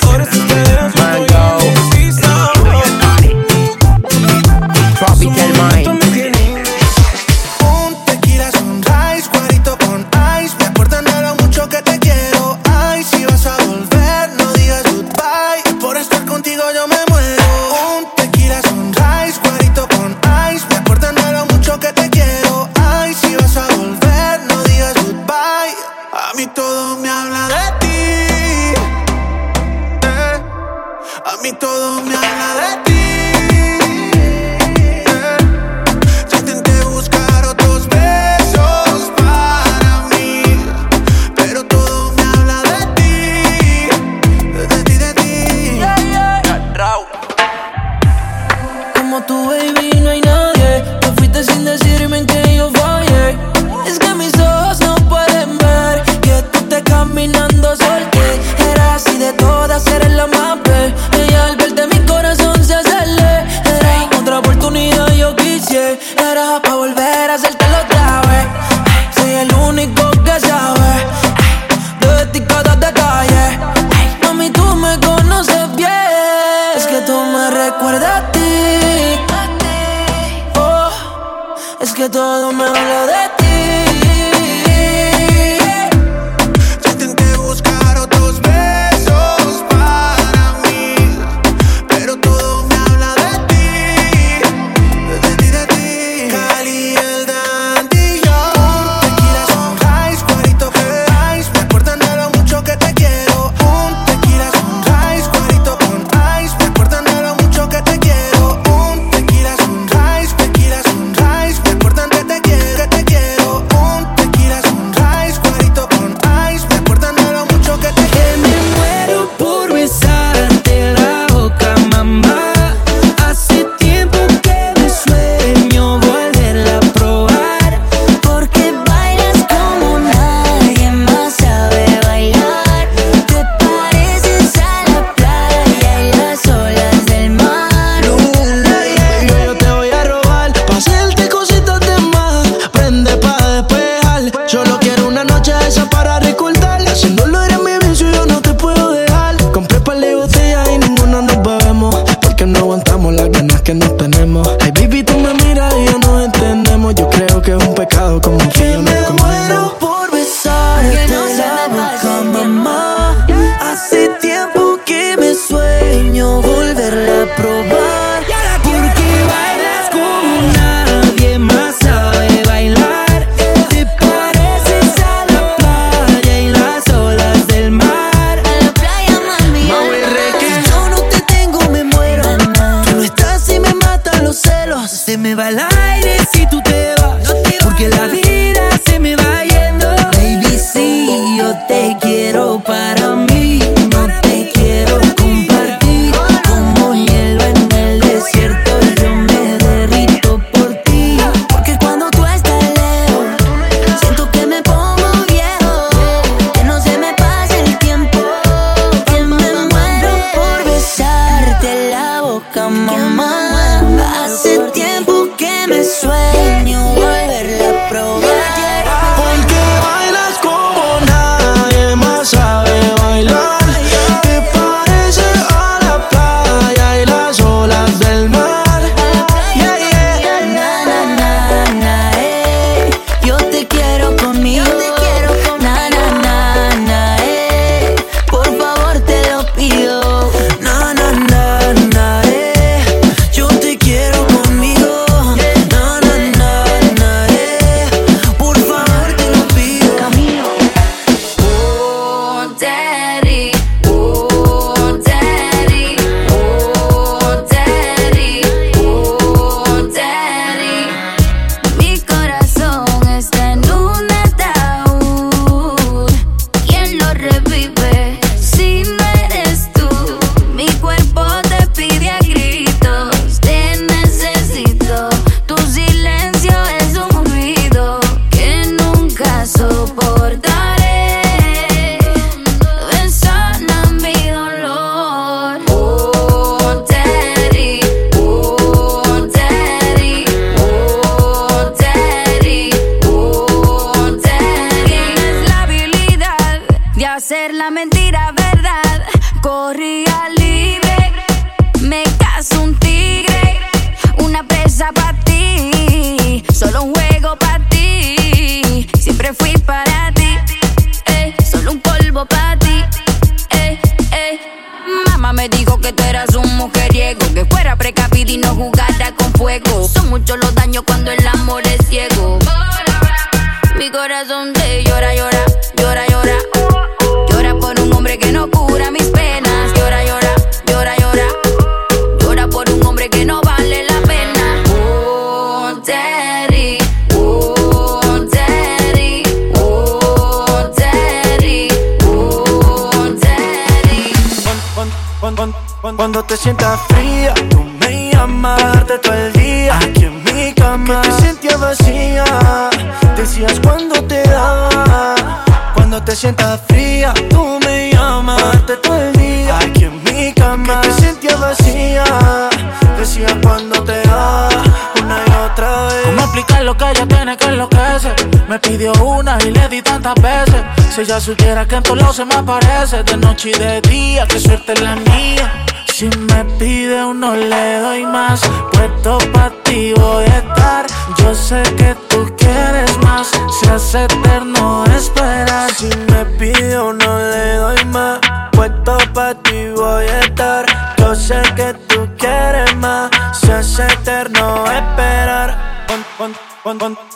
[371.30, 374.74] Supiera que en todos lados se me aparece, de noche y de día, que suerte
[374.74, 375.66] es la mía.
[375.94, 378.42] Si me pide uno le doy más,
[378.74, 380.88] puesto pa' ti voy a estar.
[381.20, 383.30] Yo sé que tú quieres más,
[383.60, 385.70] se hace eterno esperar.
[385.76, 388.20] Si me pide uno le doy más,
[388.52, 390.66] puesto pa' ti voy a estar.
[390.98, 395.86] Yo sé que tú quieres más, se hace eterno esperar.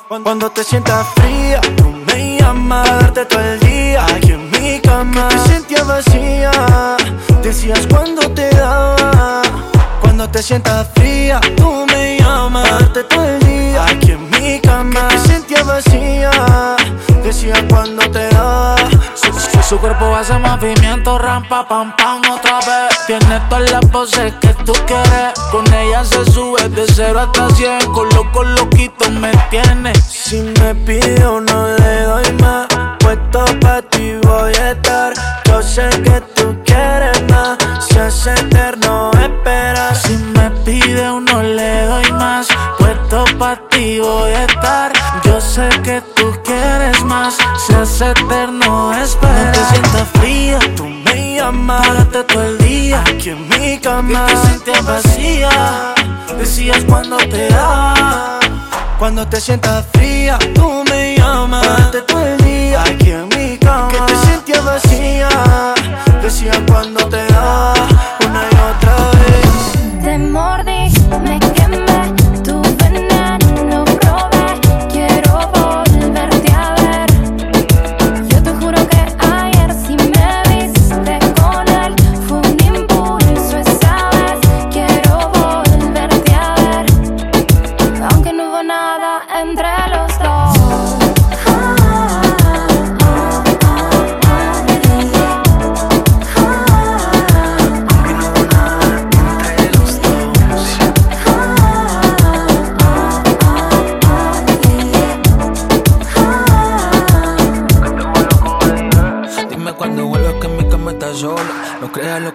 [0.08, 3.73] Cuando, te sientas fría, tú me llamas darte todo el día.
[5.04, 6.52] Cama, te sentías vacía.
[7.42, 9.42] Decías cuando te daba.
[10.00, 13.84] Cuando te sientas fría, tú me llamas darte todo el día.
[13.84, 16.32] Aquí en mi cama, te sentías vacía.
[17.22, 18.78] Decías cuando te daba.
[19.68, 23.06] Su, cuerpo hace movimiento, rampa, pam, pam, otra vez.
[23.06, 25.34] Tiene todas las poses que tú quieres.
[25.52, 27.92] Con ella se sube de 0 hasta 100.
[27.92, 29.94] Con loco, loquito me tiene.
[29.96, 32.68] Si me pide uno le doy más,
[33.14, 35.14] puesto pa' ti voy a estar.
[35.46, 37.58] Yo sé que tú quieres más,
[37.88, 39.96] se hace eterno esperar.
[39.96, 42.48] Si me pide uno le doy más,
[42.80, 44.92] puesto pa' ti voy a estar.
[45.24, 47.38] Yo sé que tú quieres más,
[47.68, 49.46] se hace eterno esperar.
[49.46, 53.04] No te sientas fría, tú me llamas, date todo el día.
[53.08, 55.50] Aquí en mi cama, Que te sentías vacía.
[56.38, 58.40] decías cuando te daba.
[59.04, 62.82] Cuando te sientas fría, tú me llamas, date todo el día.
[62.84, 65.30] Aquí en mi cama, que te sentías vacía.
[66.22, 67.73] Decías cuando te daba,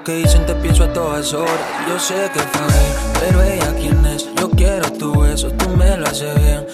[0.05, 1.61] que dicen, te pienso a todas horas.
[1.89, 4.29] Yo sé que fallé, pero ella quién es.
[4.37, 6.67] Yo quiero tu beso, tú me lo haces bien.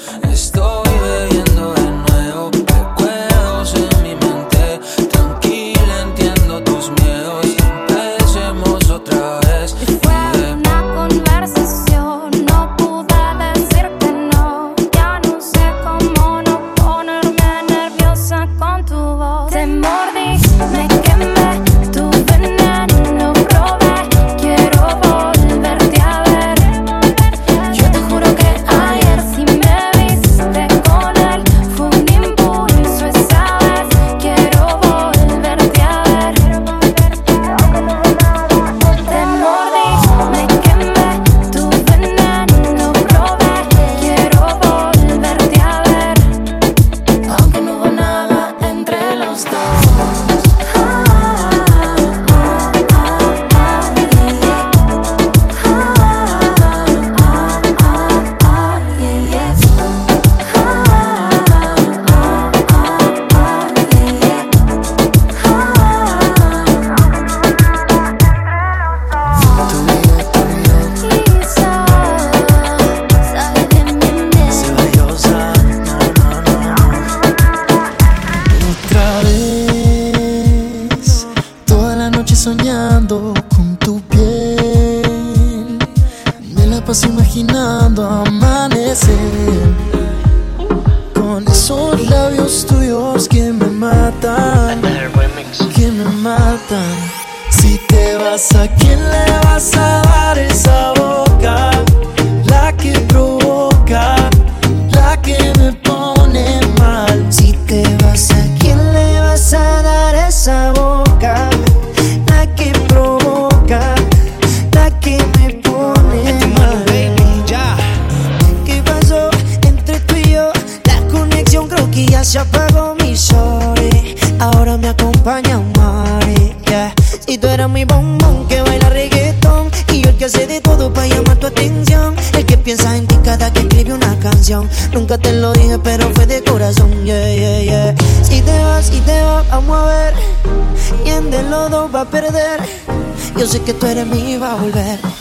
[143.64, 145.13] que tú eres mío va a volver.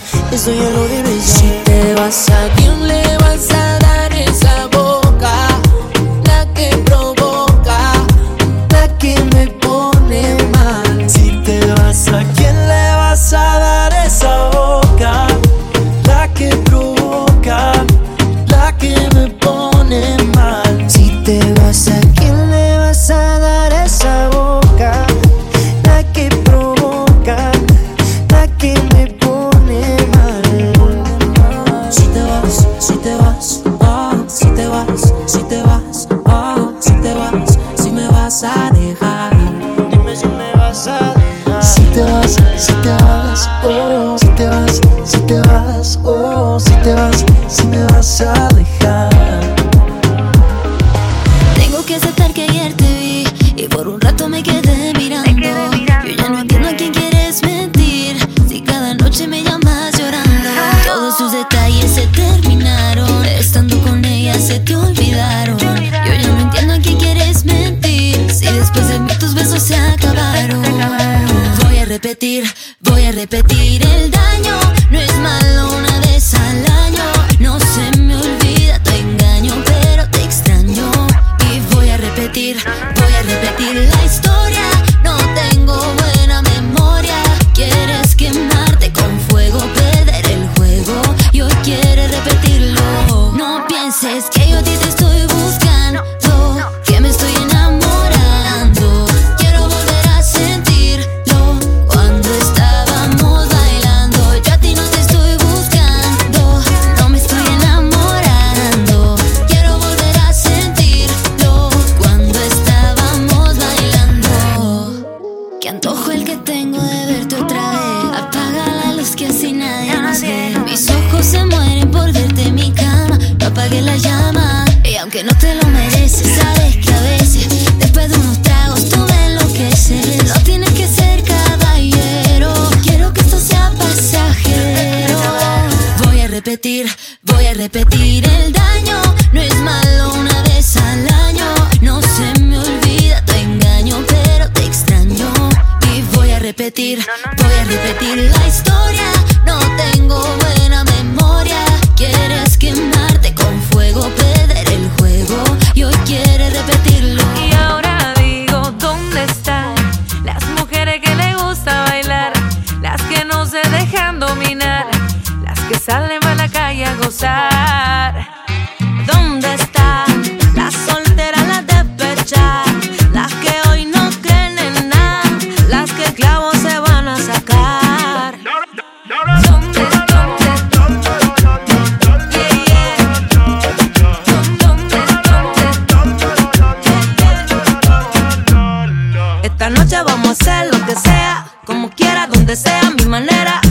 [189.91, 193.62] vamos a hacer lo que sea, como quiera, donde sea, mi manera.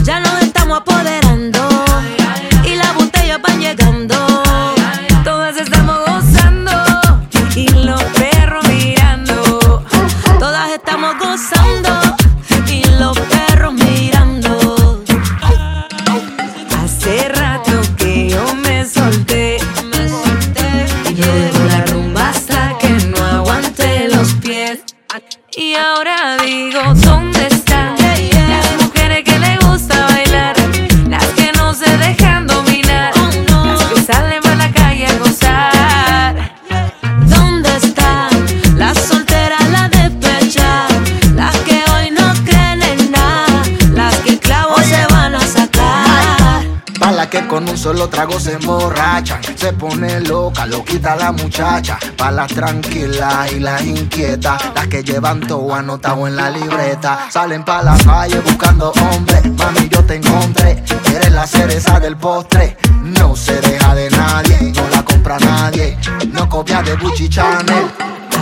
[47.93, 51.99] Cuando los tragos se emborrachan, se pone loca, lo quita la muchacha.
[52.17, 57.27] Pa' las tranquilas y las inquietas, las que llevan todo anotado en la libreta.
[57.29, 60.83] Salen pa' la calle buscando hombres, mami yo te encontré.
[61.13, 65.95] Eres la cereza del postre, no se deja de nadie, no la compra nadie,
[66.31, 67.91] no copia de Gucci Chanel.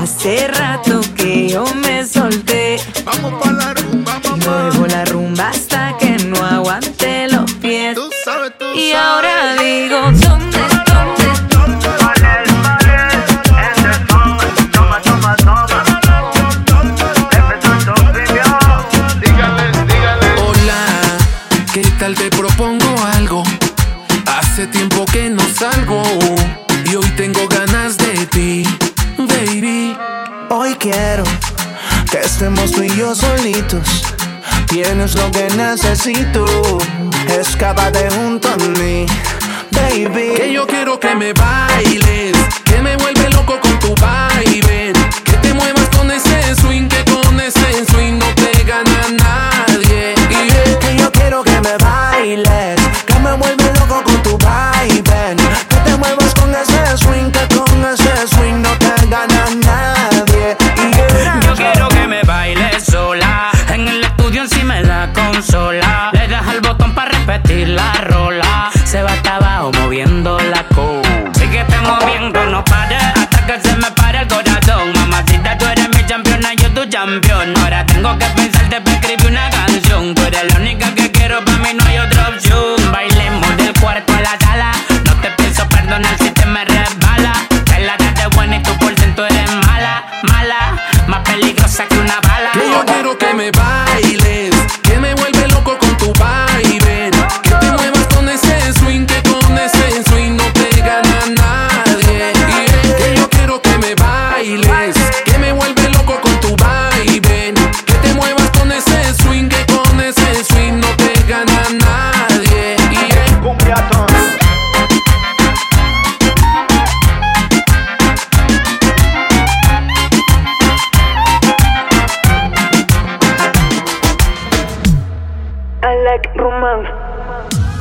[0.02, 2.80] Hace rato que yo me solté.
[3.04, 4.22] Vamos pa' la rumba.
[4.46, 5.52] Luego la rumba
[10.20, 11.90] ¿Dónde, dónde, dónde?
[12.00, 12.22] ¿Cuál
[19.22, 20.28] Dígale, dígale.
[20.42, 20.82] Hola,
[21.74, 23.44] ¿qué tal te propongo algo?
[24.26, 26.04] Hace tiempo que no salgo
[26.86, 28.64] y hoy tengo ganas de ti,
[29.18, 29.96] Baby.
[30.50, 31.24] Hoy quiero
[32.12, 34.04] que estemos tú y yo solitos.
[34.68, 36.46] Tienes lo que necesito.
[37.40, 39.06] Escaba de junto a mí.
[39.92, 42.32] Que yo quiero que me bailes,
[42.64, 44.94] que me vuelve loco con tu baile.
[45.26, 50.16] Que te muevas con ese swing, que con ese swing no te gana nadie.
[50.16, 50.80] Yeah.
[50.80, 52.71] Que yo quiero que me bailes,
[78.02, 78.32] campeón.
[78.32, 78.51] Ahora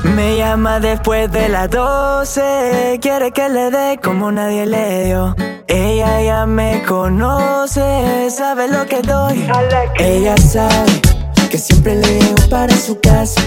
[0.04, 5.34] Me llama después de las 12, quiere que le dé como nadie le dio.
[5.66, 9.48] Ella ya me conoce, sabe lo que doy.
[9.98, 11.00] Ella sabe
[11.50, 13.40] que siempre le llego para su casa.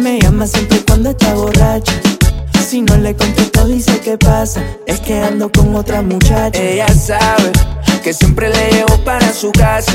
[0.00, 1.92] Me llama siempre cuando está borracha.
[2.68, 6.60] Si no le contesto dice que pasa, es que ando con otra muchacha.
[6.60, 7.50] Ella sabe
[8.02, 9.92] que siempre le llevo para su casa.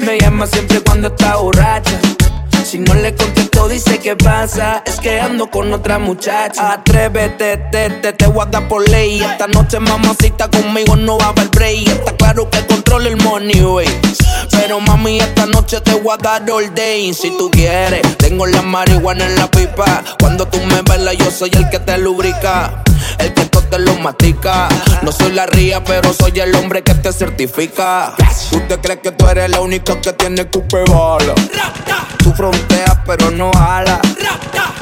[0.00, 1.98] Me llama siempre cuando está borracha.
[2.66, 4.82] Si no le contesto, dice que pasa.
[4.84, 6.72] Es que ando con otra muchacha.
[6.72, 9.20] Atrévete, te, te, te voy a dar por ley.
[9.20, 11.86] Esta noche, mamacita, conmigo no va a haber break.
[11.86, 13.86] Está claro que controlo el money, wey.
[14.50, 17.14] Pero mami, esta noche te voy a dar all day.
[17.14, 20.02] Si tú quieres, tengo la marihuana en la pipa.
[20.18, 22.82] Cuando tú me velas, yo soy el que te lubrica.
[23.20, 24.68] El que te lo matica.
[25.02, 28.14] No soy la ría, pero soy el hombre que te certifica.
[28.50, 31.34] Tú te crees que tú eres la única que tiene cupe bala.
[32.18, 34.00] Tú fronteas, pero no jala.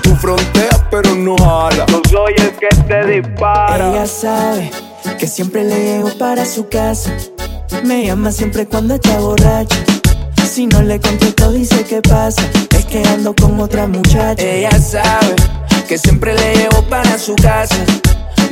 [0.03, 1.87] Tú fronteas, pero no jala.
[1.87, 3.91] Yo soy el que te dispara.
[3.91, 4.71] Ella sabe
[5.19, 7.13] que siempre le llego para su casa.
[7.85, 9.77] Me llama siempre cuando está borracha.
[10.49, 12.43] Si no le contesto, dice que pasa.
[12.77, 14.41] Es que ando con otra muchacha.
[14.41, 15.35] Ella sabe
[15.89, 17.77] que siempre le llevo para su casa.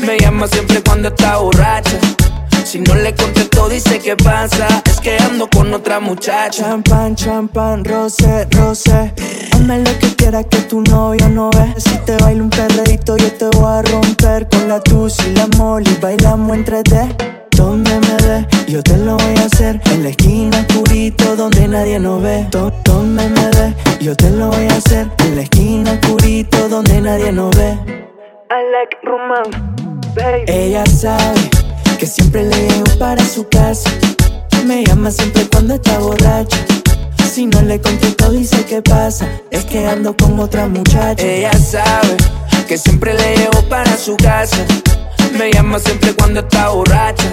[0.00, 1.98] Me llama siempre cuando está borracha.
[2.64, 4.66] Si no le contesto, dice que pasa.
[4.86, 6.50] Es que ando con otra muchacha.
[6.64, 9.12] Champán, champán, roce, roce.
[9.52, 11.74] Hazme lo que quieras que tu novio no ve.
[11.76, 14.48] Si te bailo un perreíto, yo te voy a romper.
[14.48, 17.08] Con la tus y la moli, bailamos entre te.
[17.50, 19.80] Donde me dé, yo te lo voy a hacer.
[19.90, 22.46] En la esquina oscurito, donde nadie nos ve.
[22.50, 25.10] Do- Donde me dé, yo te lo voy a hacer.
[25.18, 27.72] En la esquina oscurito, donde nadie nos ve.
[28.50, 29.56] I like romance,
[30.46, 31.40] Ella sabe
[31.98, 33.90] que siempre le llego para su casa.
[34.66, 36.58] Me llama siempre cuando está borracha.
[37.32, 39.26] Si no le contesto, dice que pasa.
[39.50, 41.22] Es que ando con otra muchacha.
[41.22, 42.16] Ella sabe
[42.68, 44.58] que siempre le llevo para su casa.
[45.38, 47.32] Me llama siempre cuando está borracha.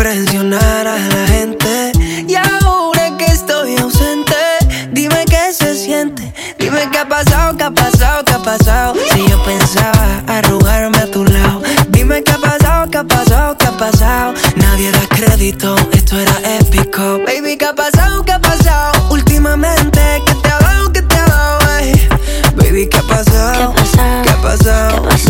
[0.00, 1.92] impresionar a la gente.
[2.26, 4.34] Y ahora que estoy ausente
[4.92, 6.32] Dime qué se siente.
[6.58, 8.94] Dime qué ha pasado, qué ha pasado, qué ha pasado.
[9.12, 11.62] Si yo pensaba arrugarme a tu lado.
[11.90, 14.34] Dime qué ha pasado, qué ha pasado, qué ha pasado.
[14.56, 17.20] Nadie da crédito, esto era épico.
[17.26, 21.26] Baby, qué ha pasado, qué ha pasado Últimamente, ¿qué te ha dado, qué te ha
[21.26, 22.08] dado, ey?
[22.56, 23.79] Baby, ¿qué ha pasado?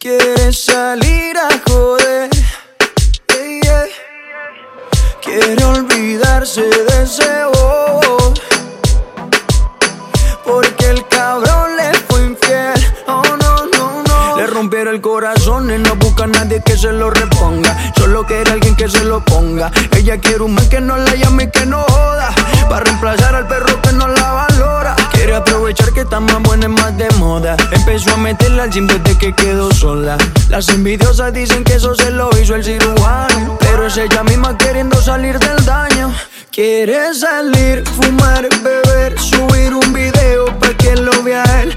[0.00, 2.30] Quiere salir a joder.
[3.34, 3.86] Yeah.
[5.20, 8.32] Quiere olvidarse de ese bobo.
[10.44, 12.94] Porque el cabrón le fue infiel.
[13.08, 14.36] Oh no, no, no.
[14.36, 17.76] Le rompieron el corazón y no busca a nadie que se lo reponga.
[17.96, 19.72] Solo quiere alguien que se lo ponga.
[19.96, 22.32] Ella quiere un man que no la llame y que no joda.
[22.68, 24.94] Para reemplazar al perro que no la valora.
[25.28, 27.54] Quiere aprovechar que está más buena y más de moda.
[27.70, 30.16] Empezó a meterla al gym desde que quedó sola.
[30.48, 33.58] Las envidiosas dicen que eso se lo hizo el cirujano.
[33.60, 36.14] Pero es ella misma queriendo salir del daño.
[36.50, 41.76] Quiere salir, fumar, beber, subir un video pa' que lo vea él,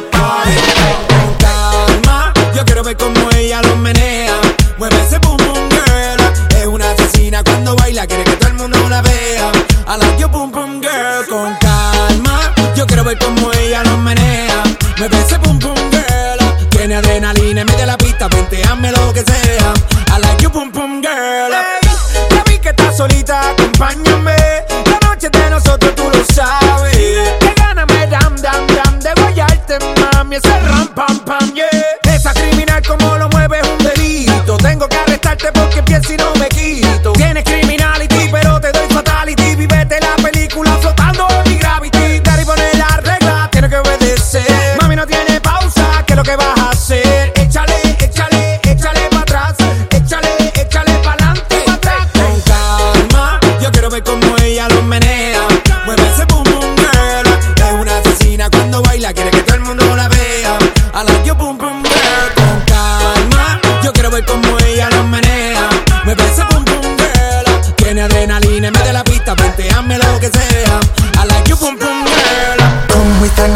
[30.31, 30.35] mami.
[30.37, 32.13] Ese ram pam pam, yeah.
[32.13, 34.57] Esa criminal como lo mueve un delito.
[34.57, 37.13] Tengo que arrestarte porque pienso y no me quito.
[37.13, 39.55] Tienes criminality, pero te doy fatality.
[39.55, 42.19] Vivete la película flotando mi gravity.
[42.19, 44.77] Daddy pone la regla, tiene que obedecer.
[44.81, 46.60] Mami no tiene pausa, ¿qué es lo que vas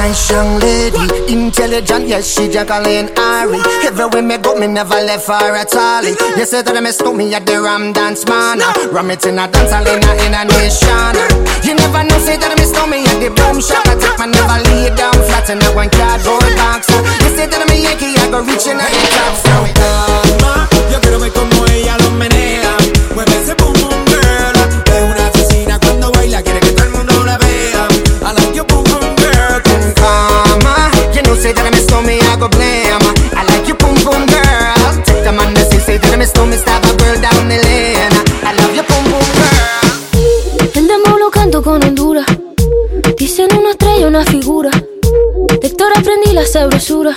[0.06, 3.60] nice young lady, intelligent, yes, she Jacqueline Ari.
[3.86, 6.06] Everywhere me go, me never left her at all.
[6.38, 8.62] You say that me stop me at the Ram Dance Man.
[8.94, 11.16] Ram it in a dance hall in a, in a nation.
[11.66, 13.82] You never know, say that me stop me at the boom shop.
[13.90, 16.86] I take my never lay down flat in a one cardboard box.
[17.26, 19.34] You say that me Yankee, I go reaching out the top.
[19.42, 20.54] So calma,
[20.94, 22.78] yo quiero ver cómo ella lo menea.
[23.18, 23.74] Mueve ese boom
[31.46, 33.06] say that me stop me, I go blame.
[33.38, 34.92] I like you, boom boom girl.
[35.06, 37.58] Take the man that say, say that me stop me, stab a girl down the
[37.62, 38.14] lane.
[38.42, 40.74] I love you, boom boom girl.
[40.74, 42.26] Andamos bloqueando con Honduras.
[43.18, 44.72] Dicen una estrella, una figura.
[44.72, 47.14] De Héctor aprendí la sabrosura.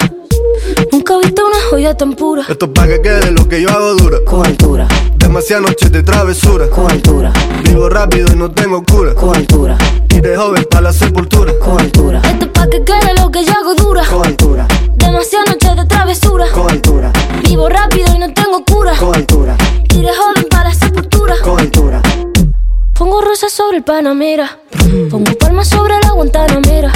[0.93, 2.43] Nunca he visto una joya tan pura.
[2.49, 4.19] Esto es pa' que quede lo que yo hago dura.
[4.27, 4.89] Con altura.
[5.17, 6.69] Demasiadas noches de travesura.
[6.71, 7.33] Con altura.
[7.65, 9.15] Vivo rápido y no tengo cura.
[9.15, 9.77] Con altura.
[10.11, 11.53] Y de joven para la sepultura.
[11.59, 12.21] Con altura.
[12.25, 14.03] Esto es pa' que quede lo que yo hago dura.
[14.07, 14.67] Con altura.
[14.97, 16.47] Demasiadas noches de travesura.
[16.53, 17.13] Con altura.
[17.45, 18.93] Vivo rápido y no tengo cura.
[18.99, 19.57] Con altura.
[19.95, 20.38] Y de joven
[23.19, 24.61] borrosa sobre el Panamera.
[25.11, 26.93] Pongo palmas sobre la guantanamera.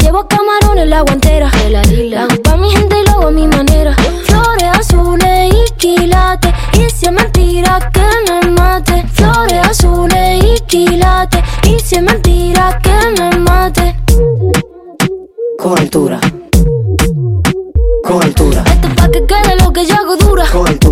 [0.00, 1.50] Llevo camarones la guantera.
[1.70, 3.96] La hago pa' mi gente y lo hago a mi manera.
[4.24, 6.52] Flores azules y quilates.
[6.74, 9.06] Y si es mentira que me mate.
[9.14, 11.42] Flores azules y quilates.
[11.66, 13.96] Y si es mentira que me mate.
[15.58, 16.20] Con altura.
[18.04, 18.64] Con altura.
[18.66, 20.44] Esto es pa' que quede lo que yo hago dura.
[20.52, 20.91] Con altura.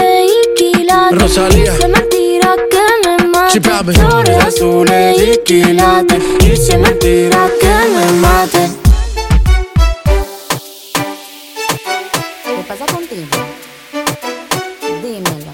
[0.91, 1.21] quilates.
[1.21, 1.71] Rosalía.
[1.73, 3.61] Dice mentira que me mate.
[3.93, 6.23] Flores azules y quilates.
[6.39, 8.71] Dice mentira que me mate.
[12.43, 13.27] ¿Qué pasa contigo?
[15.03, 15.51] Dímelo.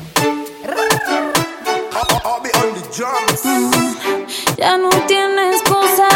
[4.57, 6.07] Ya no tiene excusa.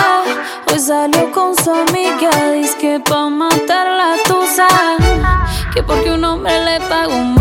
[0.68, 2.30] Hoy salió con su amiga.
[2.54, 4.68] Dice que pa' matar la tusa.
[5.74, 7.41] Que porque un hombre le pagó mal.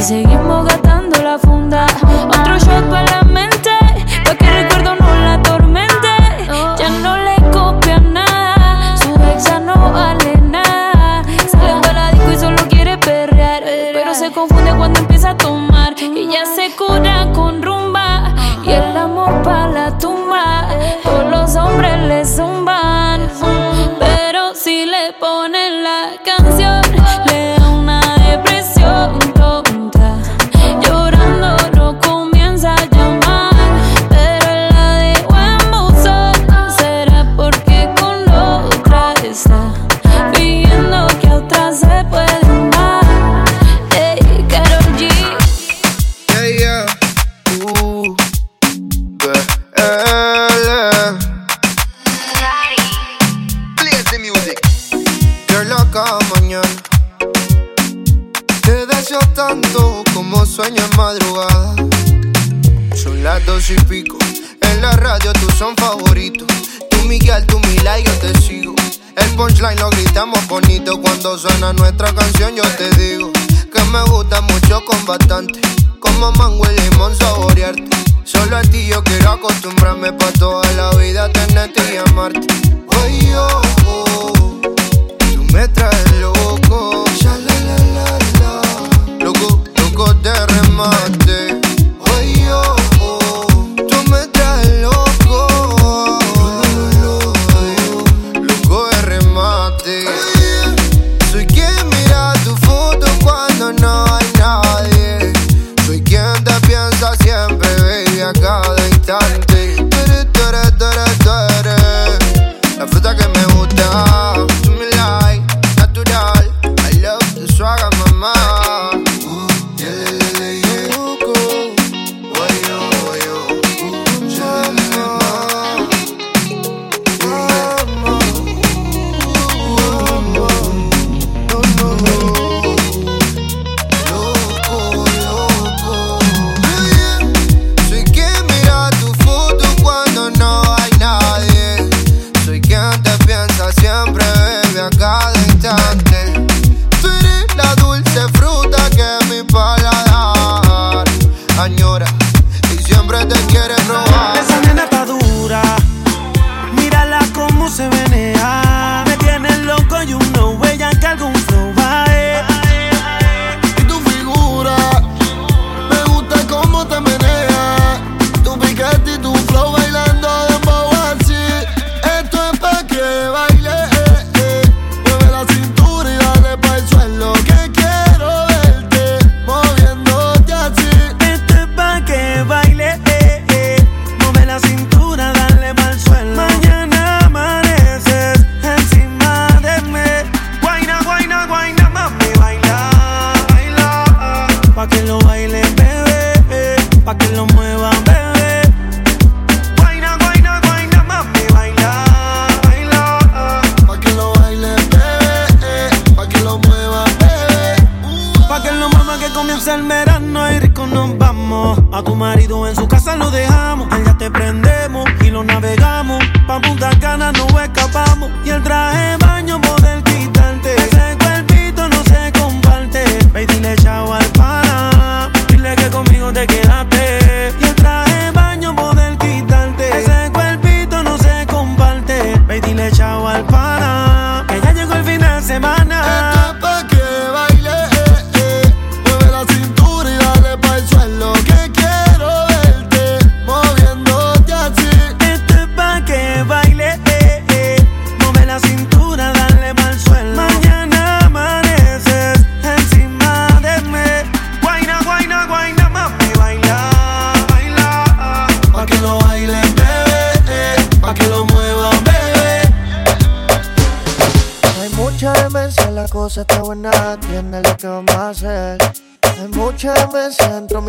[0.00, 0.39] Y seguimos gastando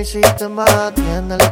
[0.01, 0.65] de mi sistema,
[0.95, 1.51] tiene lo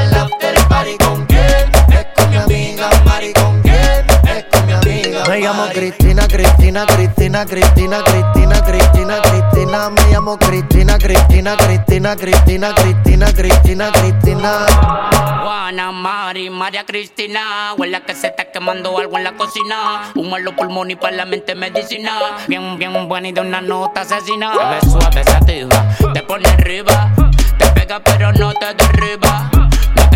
[0.11, 0.97] el after party.
[0.97, 1.71] ¿Con quién?
[1.91, 3.33] Es con mi amiga Mari.
[3.33, 4.05] ¿Con quién?
[4.27, 9.89] Es con mi amiga Me llamo Cristina, Cristina, Cristina, Cristina, Cristina, Cristina, Cristina.
[9.89, 14.65] Me llamo Cristina, Cristina, Cristina, Cristina, Cristina, Cristina, Cristina.
[15.41, 17.73] Juana, Mari, María Cristina.
[17.77, 20.11] Huele que se está quemando algo en la cocina.
[20.15, 22.37] Humo en los pulmones y para la mente medicina.
[22.47, 24.51] Bien, bien buena y de una nota asesina.
[24.69, 27.11] Ves suave, sativa, te pone arriba.
[27.57, 29.49] Te pega pero no te derriba.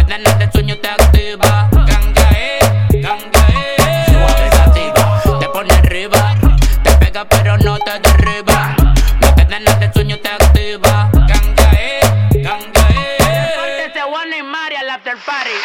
[0.05, 1.67] No te da nada de sueño, te activa.
[1.71, 2.59] Ganga, eh,
[3.01, 4.05] ganga, eh.
[4.05, 6.35] Suave, sativa, te pone arriba.
[6.83, 8.75] Te pega pero no te derriba.
[9.19, 11.09] No te da nada de sueño, te activa.
[11.11, 12.01] Ganga, eh,
[12.33, 13.87] ganga, eh.
[13.89, 15.64] Ese Juana y Mari al after party.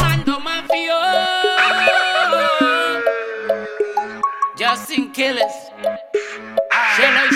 [4.71, 5.69] Justin Killers.
[6.95, 7.30] Chelo y